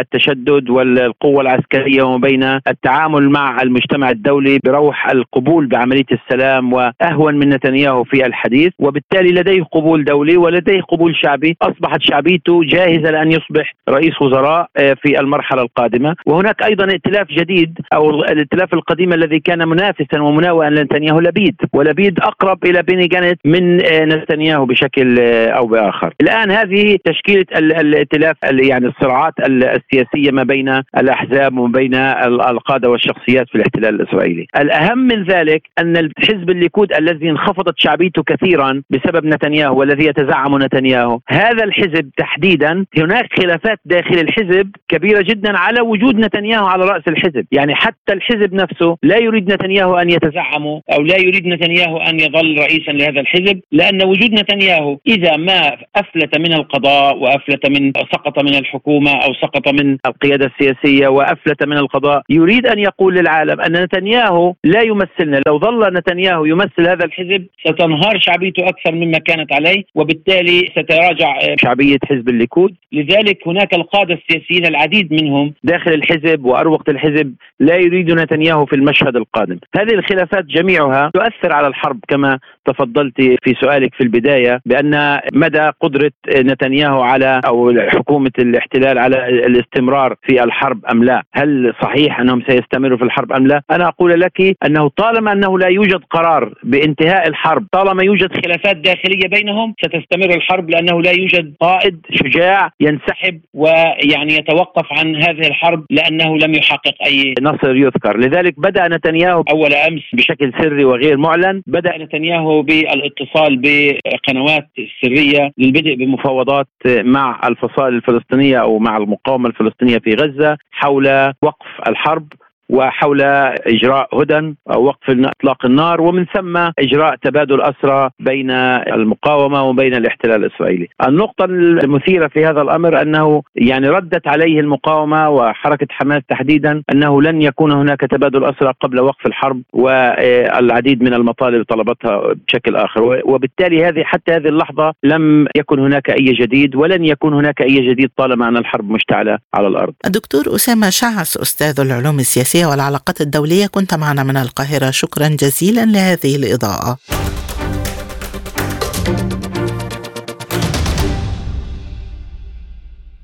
التشدد 0.00 0.70
والقوة 0.70 1.40
العسكرية 1.40 2.02
وما 2.02 2.16
بين 2.16 2.42
التعامل 2.44 3.30
مع 3.30 3.62
المجتمع 3.62 4.10
الدولي 4.10 4.58
بروح 4.64 5.10
القبول 5.10 5.66
بعملية 5.66 6.06
السلام 6.12 6.72
وأهون 6.72 7.34
من 7.34 7.48
نتنياهو 7.48 8.04
في 8.04 8.26
الحديث. 8.26 8.72
وبالتالي 8.78 9.32
لديه 9.32 9.62
قبول 9.62 10.04
دولي 10.04 10.36
ولديه 10.36 10.80
قبول 10.80 11.16
شعبي. 11.16 11.56
أصبحت 11.62 12.02
شعبيته 12.02 12.60
جاهزة 12.64 13.10
لأن 13.10 13.32
يصبح 13.32 13.74
رئيس 13.88 14.22
وزراء 14.22 14.68
آه، 14.76 14.96
في 15.02 15.20
المرحلة 15.20 15.62
القادمة. 15.62 16.16
وهناك 16.26 16.62
أيضا 16.62 16.84
ائتلاف 16.84 17.28
جديد 17.28 17.78
أو 17.94 18.24
الائتلاف 18.56 18.74
القديم 18.74 19.12
الذي 19.12 19.40
كان 19.40 19.68
منافسا 19.68 20.20
ومناوئا 20.20 20.70
لنتنياهو 20.70 21.20
لبيد 21.20 21.56
ولبيد 21.72 22.20
أقرب 22.20 22.64
إلى 22.64 22.82
بيني 22.82 23.06
جانت 23.06 23.40
من 23.44 23.84
آه، 23.84 24.04
نتنياهو 24.04 24.66
بشكل 24.66 25.20
آه، 25.20 25.48
أو 25.48 25.66
بآخر. 25.66 26.14
الآن 26.20 26.50
هذه 26.50 26.98
تشكيلة 27.04 27.44
الائتلاف 27.56 28.36
يعني 28.42 28.86
الصراعات 28.86 29.34
السياسية 29.48 30.30
ما 30.30 30.42
بين 30.42 30.82
الأحزاب 30.98 31.58
وما 31.58 31.72
بين 31.72 31.94
القادة 32.24 32.90
والشخصيات 32.90 33.48
في 33.48 33.54
الاحتلال 33.54 34.00
الإسرائيلي. 34.00 34.46
الأهم 34.60 34.98
من 34.98 35.24
ذلك 35.24 35.62
أن 35.78 35.96
الحزب 35.96 36.50
الليكود 36.50 36.92
الذي 36.92 37.30
انخفضت 37.30 37.74
شعبيته 37.76 38.22
كثيرا 38.22 38.82
بسبب 38.90 39.26
نتنياهو 39.26 39.80
والذي 39.80 40.04
يتزعم 40.06 40.62
نتنياهو 40.62 41.20
هذا 41.28 41.64
الحزب 41.64 42.10
تحديدا 42.16 42.84
هناك 42.98 43.28
خلافات 43.40 43.78
داخل 43.84 44.18
الحزب 44.18 44.70
كبيرة 44.88 45.22
جدا 45.22 45.58
على 45.58 45.80
وجود 45.80 46.16
نتنياهو 46.16 46.66
على 46.66 46.84
رأس 46.84 47.02
الحزب. 47.08 47.46
يعني 47.52 47.74
حتى 47.74 48.12
الحزب 48.12 48.45
نفسه 48.54 48.96
لا 49.02 49.18
يريد 49.18 49.52
نتنياهو 49.52 49.96
أن 49.96 50.10
يتزعمه 50.10 50.82
أو 50.92 51.02
لا 51.02 51.16
يريد 51.16 51.46
نتنياهو 51.46 51.96
أن 51.96 52.20
يظل 52.20 52.58
رئيسا 52.58 52.92
لهذا 52.92 53.20
الحزب 53.20 53.60
لأن 53.72 54.04
وجود 54.04 54.32
نتنياهو 54.32 54.98
إذا 55.08 55.36
ما 55.36 55.76
أفلت 55.96 56.38
من 56.38 56.52
القضاء 56.52 57.16
وأفلت 57.18 57.70
من 57.70 57.92
سقط 58.12 58.38
من 58.38 58.54
الحكومة 58.54 59.10
أو 59.10 59.34
سقط 59.34 59.68
من 59.68 59.98
القيادة 60.06 60.46
السياسية 60.46 61.08
وأفلت 61.08 61.62
من 61.64 61.76
القضاء 61.76 62.22
يريد 62.28 62.66
أن 62.66 62.78
يقول 62.78 63.14
للعالم 63.14 63.60
أن 63.60 63.72
نتنياهو 63.72 64.54
لا 64.64 64.82
يمثلنا 64.82 65.40
لو 65.46 65.58
ظل 65.58 65.94
نتنياهو 65.94 66.44
يمثل 66.44 66.88
هذا 66.88 67.04
الحزب 67.04 67.46
ستنهار 67.60 68.18
شعبيته 68.20 68.68
أكثر 68.68 68.94
مما 68.94 69.18
كانت 69.18 69.52
عليه 69.52 69.84
وبالتالي 69.94 70.72
ستراجع 70.76 71.38
شعبية 71.62 71.98
حزب 72.04 72.28
الليكود. 72.28 72.74
لذلك 72.92 73.48
هناك 73.48 73.74
القادة 73.74 74.14
السياسيين 74.14 74.66
العديد 74.66 75.12
منهم 75.12 75.54
داخل 75.64 75.92
الحزب 75.92 76.44
وأروقة 76.44 76.90
الحزب 76.90 77.34
لا 77.60 77.76
يريد 77.76 78.10
نتنياهو 78.10 78.35
في 78.44 78.76
المشهد 78.76 79.16
القادم 79.16 79.58
هذه 79.76 79.94
الخلافات 79.94 80.44
جميعها 80.44 81.10
تؤثر 81.14 81.52
على 81.52 81.66
الحرب 81.66 82.00
كما 82.08 82.38
تفضلت 82.64 83.20
في 83.20 83.54
سؤالك 83.60 83.94
في 83.94 84.02
البداية 84.02 84.60
بأن 84.66 85.20
مدى 85.34 85.70
قدرة 85.80 86.12
نتنياهو 86.30 87.00
على 87.00 87.40
أو 87.46 87.72
حكومة 87.88 88.30
الاحتلال 88.38 88.98
على 88.98 89.28
الاستمرار 89.28 90.14
في 90.22 90.44
الحرب 90.44 90.86
أم 90.86 91.04
لا؟ 91.04 91.22
هل 91.32 91.74
صحيح 91.82 92.20
أنهم 92.20 92.42
سيستمروا 92.48 92.98
في 92.98 93.04
الحرب 93.04 93.32
أم 93.32 93.46
لا؟ 93.46 93.62
أنا 93.70 93.88
أقول 93.88 94.20
لك 94.20 94.56
أنه 94.66 94.88
طالما 94.88 95.32
أنه 95.32 95.58
لا 95.58 95.68
يوجد 95.68 96.00
قرار 96.10 96.54
بانتهاء 96.62 97.28
الحرب، 97.28 97.66
طالما 97.72 98.04
يوجد 98.04 98.44
خلافات 98.44 98.76
داخلية 98.76 99.28
بينهم 99.28 99.74
ستستمر 99.84 100.34
الحرب 100.34 100.70
لأنه 100.70 101.02
لا 101.02 101.10
يوجد 101.10 101.54
قائد 101.60 102.00
شجاع 102.10 102.70
ينسحب 102.80 103.40
ويعني 103.54 104.34
يتوقف 104.34 104.86
عن 104.90 105.16
هذه 105.16 105.46
الحرب 105.46 105.84
لأنه 105.90 106.38
لم 106.38 106.54
يحقق 106.54 106.94
أي 107.06 107.34
نصر 107.40 107.76
يذكر، 107.76 108.16
لذلك 108.26 108.60
بدأ 108.60 108.88
نتنياهو 108.88 109.44
أول 109.50 109.74
أمس 109.74 110.02
بشكل 110.12 110.52
سري 110.60 110.84
وغير 110.84 111.16
معلن، 111.16 111.62
بدأ 111.66 111.98
نتنياهو 111.98 112.62
بالاتصال 112.62 113.56
بقنوات 113.56 114.68
سريه 115.02 115.50
للبدء 115.58 115.94
بمفاوضات 115.94 116.68
مع 116.86 117.40
الفصائل 117.48 117.94
الفلسطينية 117.94 118.58
أو 118.58 118.78
مع 118.78 118.96
المقاومة 118.96 119.48
الفلسطينية 119.48 119.98
في 119.98 120.14
غزة 120.14 120.58
حول 120.70 121.32
وقف 121.42 121.66
الحرب. 121.88 122.32
وحول 122.68 123.22
إجراء 123.22 124.22
هدن 124.22 124.54
أو 124.70 124.84
وقف 124.84 125.10
إطلاق 125.10 125.66
النار 125.66 126.00
ومن 126.00 126.26
ثم 126.34 126.56
إجراء 126.56 127.16
تبادل 127.16 127.60
أسرى 127.60 128.10
بين 128.20 128.50
المقاومة 128.50 129.62
وبين 129.62 129.94
الاحتلال 129.94 130.44
الإسرائيلي. 130.44 130.88
النقطة 131.08 131.44
المثيرة 131.44 132.28
في 132.28 132.46
هذا 132.46 132.62
الأمر 132.62 133.02
أنه 133.02 133.42
يعني 133.56 133.88
ردت 133.88 134.28
عليه 134.28 134.60
المقاومة 134.60 135.30
وحركة 135.30 135.86
حماس 135.90 136.22
تحديدا 136.28 136.82
أنه 136.92 137.22
لن 137.22 137.42
يكون 137.42 137.72
هناك 137.72 138.00
تبادل 138.00 138.44
أسرى 138.44 138.72
قبل 138.80 139.00
وقف 139.00 139.26
الحرب 139.26 139.62
والعديد 139.72 141.02
من 141.02 141.14
المطالب 141.14 141.64
طلبتها 141.64 142.34
بشكل 142.48 142.76
آخر 142.76 143.22
وبالتالي 143.24 143.84
هذه 143.84 144.02
حتى 144.04 144.32
هذه 144.32 144.48
اللحظة 144.48 144.92
لم 145.02 145.46
يكن 145.56 145.78
هناك 145.78 146.10
أي 146.10 146.24
جديد 146.24 146.76
ولن 146.76 147.04
يكون 147.04 147.34
هناك 147.34 147.62
أي 147.62 147.88
جديد 147.90 148.10
طالما 148.16 148.48
أن 148.48 148.56
الحرب 148.56 148.90
مشتعلة 148.90 149.38
على 149.54 149.68
الأرض. 149.68 149.94
الدكتور 150.06 150.54
أسامة 150.54 150.90
شعث 150.90 151.36
أستاذ 151.36 151.80
العلوم 151.80 152.18
السياسية 152.18 152.55
السياسية 152.56 152.70
والعلاقات 152.70 153.20
الدولية 153.20 153.66
كنت 153.66 153.94
معنا 153.94 154.22
من 154.22 154.36
القاهرة. 154.36 154.90
شكرا 154.90 155.28
جزيلا 155.28 155.84
لهذه 155.84 156.36
الإضاءة. 156.36 156.98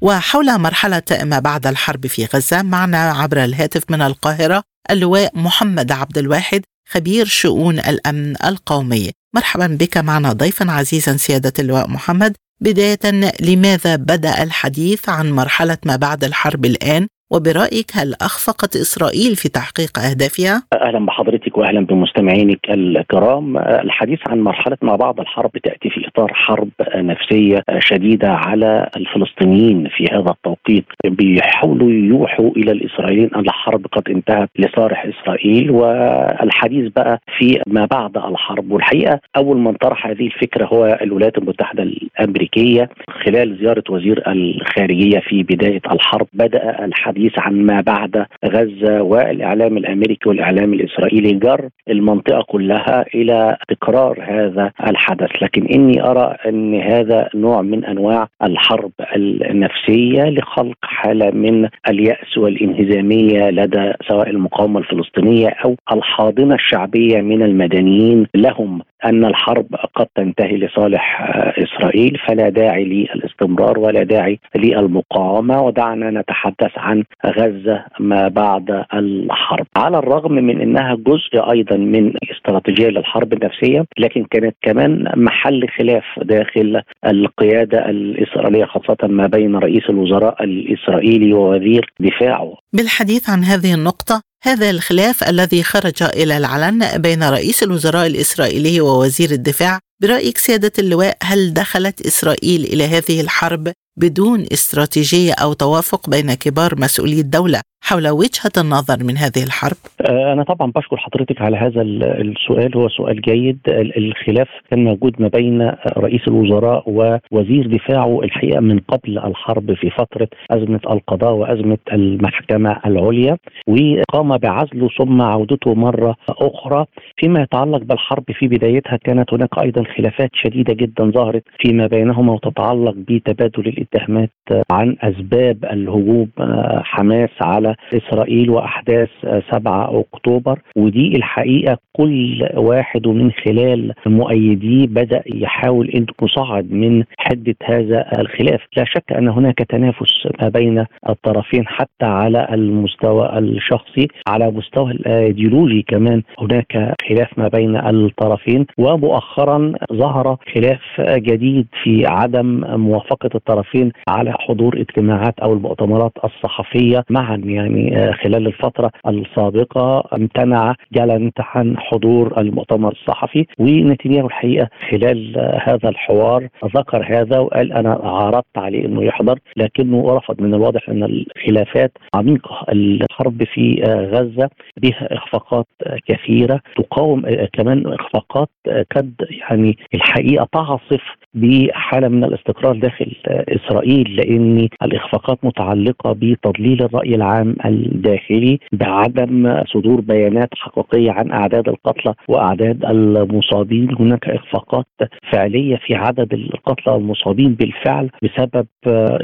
وحول 0.00 0.58
مرحلة 0.58 1.02
ما 1.22 1.38
بعد 1.38 1.66
الحرب 1.66 2.06
في 2.06 2.24
غزة 2.24 2.62
معنا 2.62 3.10
عبر 3.12 3.44
الهاتف 3.44 3.82
من 3.90 4.02
القاهرة 4.02 4.62
اللواء 4.90 5.38
محمد 5.38 5.92
عبد 5.92 6.18
الواحد 6.18 6.62
خبير 6.88 7.26
شؤون 7.26 7.78
الأمن 7.78 8.36
القومي. 8.44 9.10
مرحبا 9.34 9.66
بك 9.66 9.98
معنا 9.98 10.32
ضيفا 10.32 10.72
عزيزا 10.72 11.16
سيادة 11.16 11.52
اللواء 11.58 11.88
محمد. 11.88 12.36
بداية 12.60 13.32
لماذا 13.40 13.96
بدأ 13.96 14.42
الحديث 14.42 15.08
عن 15.08 15.32
مرحلة 15.32 15.78
ما 15.84 15.96
بعد 15.96 16.24
الحرب 16.24 16.64
الآن؟ 16.64 17.08
وبرأيك 17.34 17.90
هل 17.94 18.14
أخفقت 18.14 18.76
إسرائيل 18.76 19.36
في 19.36 19.48
تحقيق 19.48 19.98
أهدافها؟ 19.98 20.62
أهلا 20.72 21.06
بحضرتك 21.06 21.41
وأهلا 21.58 21.80
بمستمعينك 21.80 22.70
الكرام. 22.70 23.58
الحديث 23.58 24.18
عن 24.28 24.40
مرحلة 24.40 24.76
ما 24.82 24.96
بعد 24.96 25.20
الحرب 25.20 25.50
تأتي 25.50 25.90
في 25.90 26.08
إطار 26.08 26.34
حرب 26.34 26.68
نفسية 26.96 27.62
شديدة 27.78 28.28
على 28.28 28.88
الفلسطينيين 28.96 29.88
في 29.96 30.04
هذا 30.12 30.30
التوقيت. 30.30 30.84
بيحاولوا 31.04 31.90
يوحوا 31.90 32.50
إلى 32.50 32.72
الإسرائيليين 32.72 33.30
أن 33.34 33.40
الحرب 33.40 33.86
قد 33.92 34.02
انتهت 34.10 34.48
لصالح 34.58 35.06
إسرائيل. 35.06 35.70
والحديث 35.70 36.92
بقى 36.96 37.20
في 37.38 37.60
ما 37.66 37.84
بعد 37.84 38.16
الحرب. 38.16 38.70
والحقيقة 38.72 39.20
أول 39.36 39.56
من 39.56 39.72
طرح 39.72 40.06
هذه 40.06 40.26
الفكرة 40.26 40.66
هو 40.66 40.98
الولايات 41.02 41.38
المتحدة 41.38 41.82
الأمريكية. 41.82 42.88
خلال 43.24 43.56
زيارة 43.60 43.84
وزير 43.90 44.22
الخارجية 44.32 45.18
في 45.18 45.42
بداية 45.42 45.80
الحرب 45.92 46.26
الحديث 46.34 47.12
الحديث 47.12 47.38
عن 47.38 47.66
ما 47.66 47.80
بعد 47.80 48.26
غزة 48.44 49.02
والإعلام 49.02 49.76
الأمريكي 49.76 50.28
والإعلام 50.28 50.72
الإسرائيلي 50.74 51.32
جر 51.42 51.68
المنطقة 51.88 52.42
كلها 52.42 53.04
إلى 53.14 53.56
تكرار 53.68 54.22
هذا 54.22 54.70
الحدث، 54.86 55.30
لكن 55.42 55.66
إني 55.66 56.02
أرى 56.02 56.36
أن 56.46 56.74
هذا 56.80 57.28
نوع 57.34 57.62
من 57.62 57.84
أنواع 57.84 58.28
الحرب 58.42 58.92
النفسية 59.16 60.22
لخلق 60.22 60.76
حالة 60.82 61.30
من 61.30 61.68
اليأس 61.88 62.38
والانهزامية 62.38 63.50
لدى 63.50 63.92
سواء 64.08 64.30
المقاومة 64.30 64.80
الفلسطينية 64.80 65.48
أو 65.64 65.76
الحاضنة 65.92 66.54
الشعبية 66.54 67.20
من 67.20 67.42
المدنيين. 67.42 68.26
لهم 68.34 68.82
أن 69.04 69.24
الحرب 69.24 69.66
قد 69.94 70.06
تنتهي 70.14 70.56
لصالح 70.56 71.30
إسرائيل 71.58 72.18
فلا 72.28 72.48
داعي 72.48 72.84
للاستمرار 72.84 73.78
ولا 73.78 74.02
داعي 74.02 74.38
للمقاومة. 74.56 75.62
ودعنا 75.62 76.10
نتحدث 76.10 76.72
عن 76.76 77.04
غزة 77.26 77.84
ما 78.00 78.28
بعد 78.28 78.84
الحرب. 78.94 79.66
على 79.76 79.98
الرغم 79.98 80.32
من 80.32 80.60
إنها 80.60 80.94
جزء 80.94 81.50
أيضا 81.50 81.76
من 81.76 82.12
استراتيجية 82.30 82.88
للحرب 82.88 83.32
النفسية 83.32 83.84
لكن 83.98 84.24
كانت 84.24 84.56
كمان 84.62 85.12
محل 85.16 85.68
خلاف 85.78 86.04
داخل 86.22 86.82
القيادة 87.06 87.90
الإسرائيلية 87.90 88.64
خاصة 88.64 89.08
ما 89.08 89.26
بين 89.26 89.56
رئيس 89.56 89.82
الوزراء 89.90 90.44
الإسرائيلي 90.44 91.32
ووزير 91.32 91.92
دفاعه. 92.00 92.54
بالحديث 92.72 93.30
عن 93.30 93.38
هذه 93.44 93.74
النقطة 93.74 94.31
هذا 94.44 94.70
الخلاف 94.70 95.24
الذي 95.24 95.62
خرج 95.62 96.02
إلى 96.02 96.36
العلن 96.36 96.98
بين 96.98 97.22
رئيس 97.22 97.62
الوزراء 97.62 98.06
الإسرائيلي 98.06 98.80
ووزير 98.80 99.30
الدفاع 99.30 99.78
برأيك 100.02 100.38
سيادة 100.38 100.72
اللواء 100.78 101.16
هل 101.22 101.54
دخلت 101.54 102.06
إسرائيل 102.06 102.64
إلى 102.64 102.84
هذه 102.84 103.20
الحرب 103.20 103.72
بدون 103.98 104.46
استراتيجية 104.52 105.32
أو 105.32 105.52
توافق 105.52 106.10
بين 106.10 106.34
كبار 106.34 106.80
مسؤولي 106.80 107.20
الدولة؟ 107.20 107.60
حول 107.84 108.08
وجهة 108.08 108.52
النظر 108.58 109.04
من 109.04 109.16
هذه 109.16 109.42
الحرب؟ 109.46 109.76
آه، 110.00 110.32
أنا 110.32 110.42
طبعا 110.42 110.70
بشكر 110.70 110.96
حضرتك 110.96 111.42
على 111.42 111.56
هذا 111.56 111.82
السؤال. 111.82 112.76
هو 112.76 112.88
سؤال 112.88 113.20
جيد. 113.20 113.58
الخلاف 113.68 114.48
كان 114.70 114.84
موجود 114.84 115.22
ما 115.22 115.28
بين 115.28 115.72
رئيس 115.98 116.20
الوزراء 116.28 116.84
ووزير 116.86 117.66
دفاعه 117.66 118.20
الحقيقة 118.22 118.60
من 118.60 118.78
قبل 118.78 119.18
الحرب 119.18 119.74
في 119.74 119.90
فترة 119.90 120.28
أزمة 120.50 120.80
القضاء 120.90 121.32
وأزمة 121.32 121.78
المحكمة 121.92 122.80
العليا 122.86 123.36
وقام 123.66 124.36
بعزله 124.36 124.88
ثم 124.98 125.22
عودته 125.22 125.74
مرة 125.74 126.16
أخرى. 126.28 126.86
فيما 127.16 127.42
يتعلق 127.42 127.82
بالحرب 127.82 128.24
في 128.38 128.48
بدايتها 128.48 128.96
كانت 128.96 129.34
هناك 129.34 129.58
أيضا 129.62 129.84
خلافات 129.96 130.30
شديدة 130.34 130.74
جدا 130.74 131.10
ظهرت 131.10 131.44
فيما 131.58 131.86
بينهما 131.86 132.32
وتتعلق 132.32 132.94
بتبادل 132.96 133.68
الاتهامات 133.68 134.30
عن 134.70 134.96
أسباب 135.00 135.64
الهجوم 135.64 136.28
آه، 136.38 136.82
حماس 136.84 137.30
على 137.40 137.71
إسرائيل 137.94 138.50
وأحداث 138.50 139.08
7 139.52 140.00
أكتوبر 140.00 140.58
ودي 140.76 141.16
الحقيقة 141.16 141.78
كل 141.92 142.48
واحد 142.54 143.08
من 143.08 143.30
خلال 143.32 143.92
مؤيديه 144.06 144.86
بدأ 144.86 145.22
يحاول 145.34 145.88
انه 145.88 146.06
يصعد 146.22 146.72
من 146.72 147.04
حدة 147.18 147.54
هذا 147.64 148.06
الخلاف، 148.18 148.60
لا 148.76 148.84
شك 148.84 149.12
أن 149.12 149.28
هناك 149.28 149.58
تنافس 149.58 150.26
ما 150.42 150.48
بين 150.48 150.84
الطرفين 151.08 151.66
حتى 151.66 152.06
على 152.06 152.48
المستوى 152.52 153.38
الشخصي، 153.38 154.08
على 154.28 154.50
مستوى 154.50 154.90
الإيديولوجي 154.90 155.82
كمان 155.88 156.22
هناك 156.38 156.94
خلاف 157.08 157.38
ما 157.38 157.48
بين 157.48 157.76
الطرفين 157.76 158.66
ومؤخرا 158.78 159.72
ظهر 159.92 160.36
خلاف 160.54 160.80
جديد 161.00 161.66
في 161.82 162.06
عدم 162.06 162.64
موافقة 162.80 163.30
الطرفين 163.34 163.92
على 164.08 164.32
حضور 164.32 164.80
اجتماعات 164.80 165.38
أو 165.40 165.52
المؤتمرات 165.52 166.12
الصحفية 166.24 167.04
معا. 167.10 167.36
يعني 167.62 167.96
آه، 167.98 168.12
خلال 168.12 168.46
الفترة 168.46 168.90
السابقة 169.08 170.04
امتنع 170.16 170.74
جالنت 170.92 171.40
عن 171.40 171.78
حضور 171.78 172.40
المؤتمر 172.40 172.92
الصحفي 172.92 173.46
ونتنياهو 173.58 174.26
الحقيقة 174.26 174.68
خلال 174.90 175.38
آه، 175.38 175.60
هذا 175.64 175.88
الحوار 175.88 176.48
ذكر 176.76 177.06
هذا 177.18 177.38
وقال 177.38 177.72
أنا 177.72 177.92
عرضت 178.02 178.58
عليه 178.58 178.86
أنه 178.86 179.04
يحضر 179.04 179.38
لكنه 179.56 180.16
رفض 180.16 180.40
من 180.40 180.54
الواضح 180.54 180.88
أن 180.88 181.02
الخلافات 181.02 181.92
عميقة. 182.14 182.66
الحرب 182.72 183.44
في 183.44 183.82
آه، 183.84 184.06
غزة 184.06 184.50
بها 184.82 185.08
إخفاقات 185.14 185.66
كثيرة 186.06 186.60
تقاوم 186.76 187.22
كمان 187.52 187.86
إخفاقات 187.86 188.48
قد 188.96 189.14
يعني 189.50 189.78
الحقيقة 189.94 190.48
تعصف 190.52 191.02
بحالة 191.34 192.08
من 192.08 192.24
الاستقرار 192.24 192.76
داخل 192.76 193.12
إسرائيل 193.26 194.16
لأن 194.16 194.68
الإخفاقات 194.82 195.38
متعلقة 195.42 196.12
بتضليل 196.12 196.82
الرأي 196.82 197.14
العام 197.14 197.51
الداخلي 197.64 198.58
بعدم 198.72 199.62
صدور 199.66 200.00
بيانات 200.00 200.48
حقيقية 200.56 201.10
عن 201.10 201.30
أعداد 201.32 201.68
القتلى 201.68 202.14
وأعداد 202.28 202.84
المصابين. 202.84 203.94
هناك 204.00 204.28
إخفاقات 204.28 204.86
فعلية 205.32 205.76
في 205.76 205.94
عدد 205.94 206.32
القتلى 206.32 206.94
والمصابين 206.94 207.54
بالفعل 207.54 208.10
بسبب 208.22 208.66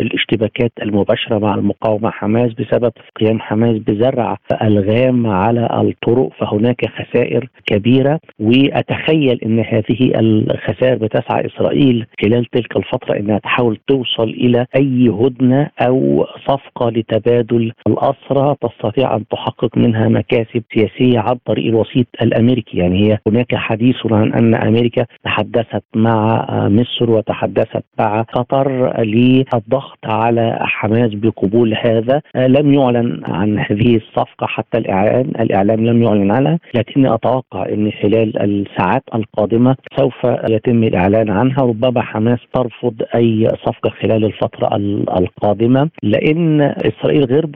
الاشتباكات 0.01 0.73
المباشرة 0.83 1.39
مع 1.39 1.55
المقاومة 1.55 2.11
حماس 2.11 2.53
بسبب 2.53 2.93
قيام 3.21 3.41
حماس 3.41 3.77
بزرع 3.79 4.37
الغام 4.63 5.27
على 5.27 5.69
الطرق. 5.73 6.29
فهناك 6.39 6.87
خسائر 6.89 7.49
كبيرة 7.67 8.21
وأتخيل 8.41 9.41
إن 9.45 9.59
هذه 9.59 10.13
الخسائر 10.21 10.95
بتسعى 10.95 11.47
إسرائيل 11.47 12.07
خلال 12.23 12.45
تلك 12.45 12.77
الفترة 12.77 13.17
إنها 13.17 13.39
تحاول 13.39 13.79
توصل 13.87 14.29
إلى 14.29 14.67
أي 14.77 15.09
هدنة 15.09 15.71
أو 15.81 16.27
صفقة 16.49 16.91
لتبادل 16.91 17.73
الأصل. 17.87 18.18
أسرى 18.27 18.55
تستطيع 18.61 19.17
أن 19.17 19.29
تحقق 19.29 19.79
منها 19.79 20.09
مكاسب 20.09 20.63
سياسية 20.75 21.19
عن 21.19 21.37
طريق 21.47 21.67
الوسيط 21.67 22.07
الأمريكي. 22.23 22.79
يعني 22.79 23.09
هي 23.09 23.19
هناك 23.27 23.55
حديث 23.55 23.97
عن 24.11 24.33
أن 24.33 24.55
أمريكا 24.55 25.07
تحدثت 25.25 25.85
مع 25.95 26.47
مصر 26.69 27.11
وتحدثت 27.11 27.85
مع 27.99 28.23
قطر 28.23 28.93
للضغط 29.03 29.99
على 30.05 30.59
حماس 30.61 31.15
بقبول 31.15 31.75
هذا. 31.75 32.21
لم 32.37 32.75
يعلن 32.75 33.23
عن 33.29 33.59
هذه 33.59 33.97
الصفقة 33.97 34.47
حتى 34.47 34.79
الإعلان. 34.79 35.33
الإعلام 35.41 35.87
لم 35.87 36.03
يعلن 36.03 36.31
عنها. 36.31 36.59
لكني 36.75 37.15
أتوقع 37.15 37.67
أن 37.69 37.91
خلال 38.03 38.43
الساعات 38.43 39.03
القادمة 39.15 39.77
سوف 39.99 40.25
يتم 40.51 40.85
الإعلان 40.85 41.31
عنها. 41.31 41.63
ربما 41.63 42.03
حماس 42.03 42.39
ترفض 42.53 43.03
أي 43.15 43.49
صفقة 43.49 43.91
خلال 43.91 44.25
الفترة 44.25 44.77
القادمة. 45.19 45.91
لأن 46.03 46.61
إسرائيل 46.61 47.25
غير 47.25 47.47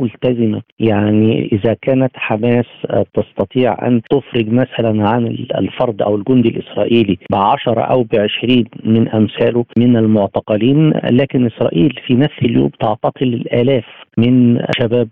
يعني 0.80 1.48
إذا 1.52 1.76
كانت 1.82 2.10
حماس 2.14 2.66
تستطيع 3.14 3.86
أن 3.86 4.00
تفرج 4.10 4.48
مثلا 4.48 5.08
عن 5.08 5.26
الفرد 5.58 6.02
أو 6.02 6.16
الجندي 6.16 6.48
الإسرائيلي 6.48 7.18
بعشرة 7.30 7.80
أو 7.80 8.02
بعشرين 8.02 8.64
من 8.84 9.08
أمثاله 9.08 9.64
من 9.78 9.96
المعتقلين 9.96 10.92
لكن 11.10 11.46
إسرائيل 11.46 12.00
في 12.06 12.14
نفس 12.14 12.38
اليوم 12.42 12.70
تعتقل 12.80 13.34
الآلاف 13.34 13.84
من 14.18 14.58
شباب 14.80 15.08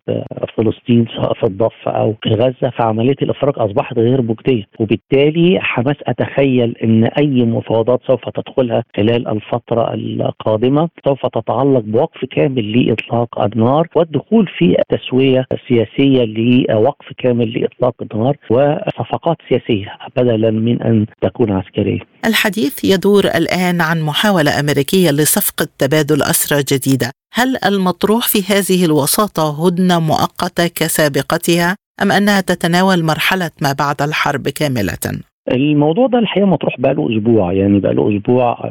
فلسطين 0.56 1.06
سواء 1.16 1.34
في 1.34 1.44
الضفة 1.44 1.90
أو 1.90 2.14
في 2.22 2.30
غزة 2.30 2.70
فعملية 2.78 3.16
الإفراج 3.22 3.54
أصبحت 3.56 3.98
غير 3.98 4.22
مجدية. 4.22 4.64
وبالتالي 4.80 5.58
حماس 5.60 5.96
أتخيل 6.06 6.76
أن 6.84 7.04
أي 7.04 7.44
مفاوضات 7.44 8.00
سوف 8.06 8.28
تدخلها 8.28 8.84
خلال 8.96 9.28
الفترة 9.28 9.94
القادمة 9.94 10.88
سوف 11.06 11.26
تتعلق 11.26 11.80
بوقف 11.80 12.24
كامل 12.24 12.86
لإطلاق 12.86 13.40
النار 13.42 13.88
والدخول 13.96 14.46
في 14.58 14.76
تسوية 14.88 15.19
سياسية 15.68 16.24
لوقف 16.70 17.06
كامل 17.18 17.52
لإطلاق 17.52 17.94
النار 18.02 18.36
وصفقات 18.50 19.36
سياسية 19.48 19.86
بدلا 20.16 20.50
من 20.50 20.82
أن 20.82 21.06
تكون 21.22 21.50
عسكرية 21.50 22.00
الحديث 22.26 22.84
يدور 22.84 23.24
الآن 23.24 23.80
عن 23.80 24.02
محاولة 24.02 24.60
أمريكية 24.60 25.10
لصفقة 25.10 25.66
تبادل 25.78 26.22
أسرى 26.22 26.62
جديدة 26.72 27.10
هل 27.32 27.56
المطروح 27.64 28.28
في 28.28 28.42
هذه 28.42 28.84
الوساطة 28.84 29.66
هدنة 29.66 30.00
مؤقتة 30.00 30.66
كسابقتها 30.66 31.76
أم 32.02 32.12
أنها 32.12 32.40
تتناول 32.40 33.04
مرحلة 33.04 33.50
ما 33.62 33.72
بعد 33.72 34.02
الحرب 34.02 34.48
كاملة؟ 34.48 35.20
الموضوع 35.54 36.06
ده 36.06 36.18
الحقيقة 36.18 36.46
مطروح 36.46 36.80
بقى 36.80 36.94
له 36.94 37.16
أسبوع 37.16 37.52
يعني 37.52 37.80
بقى 37.80 37.94
له 37.94 38.16
أسبوع 38.16 38.70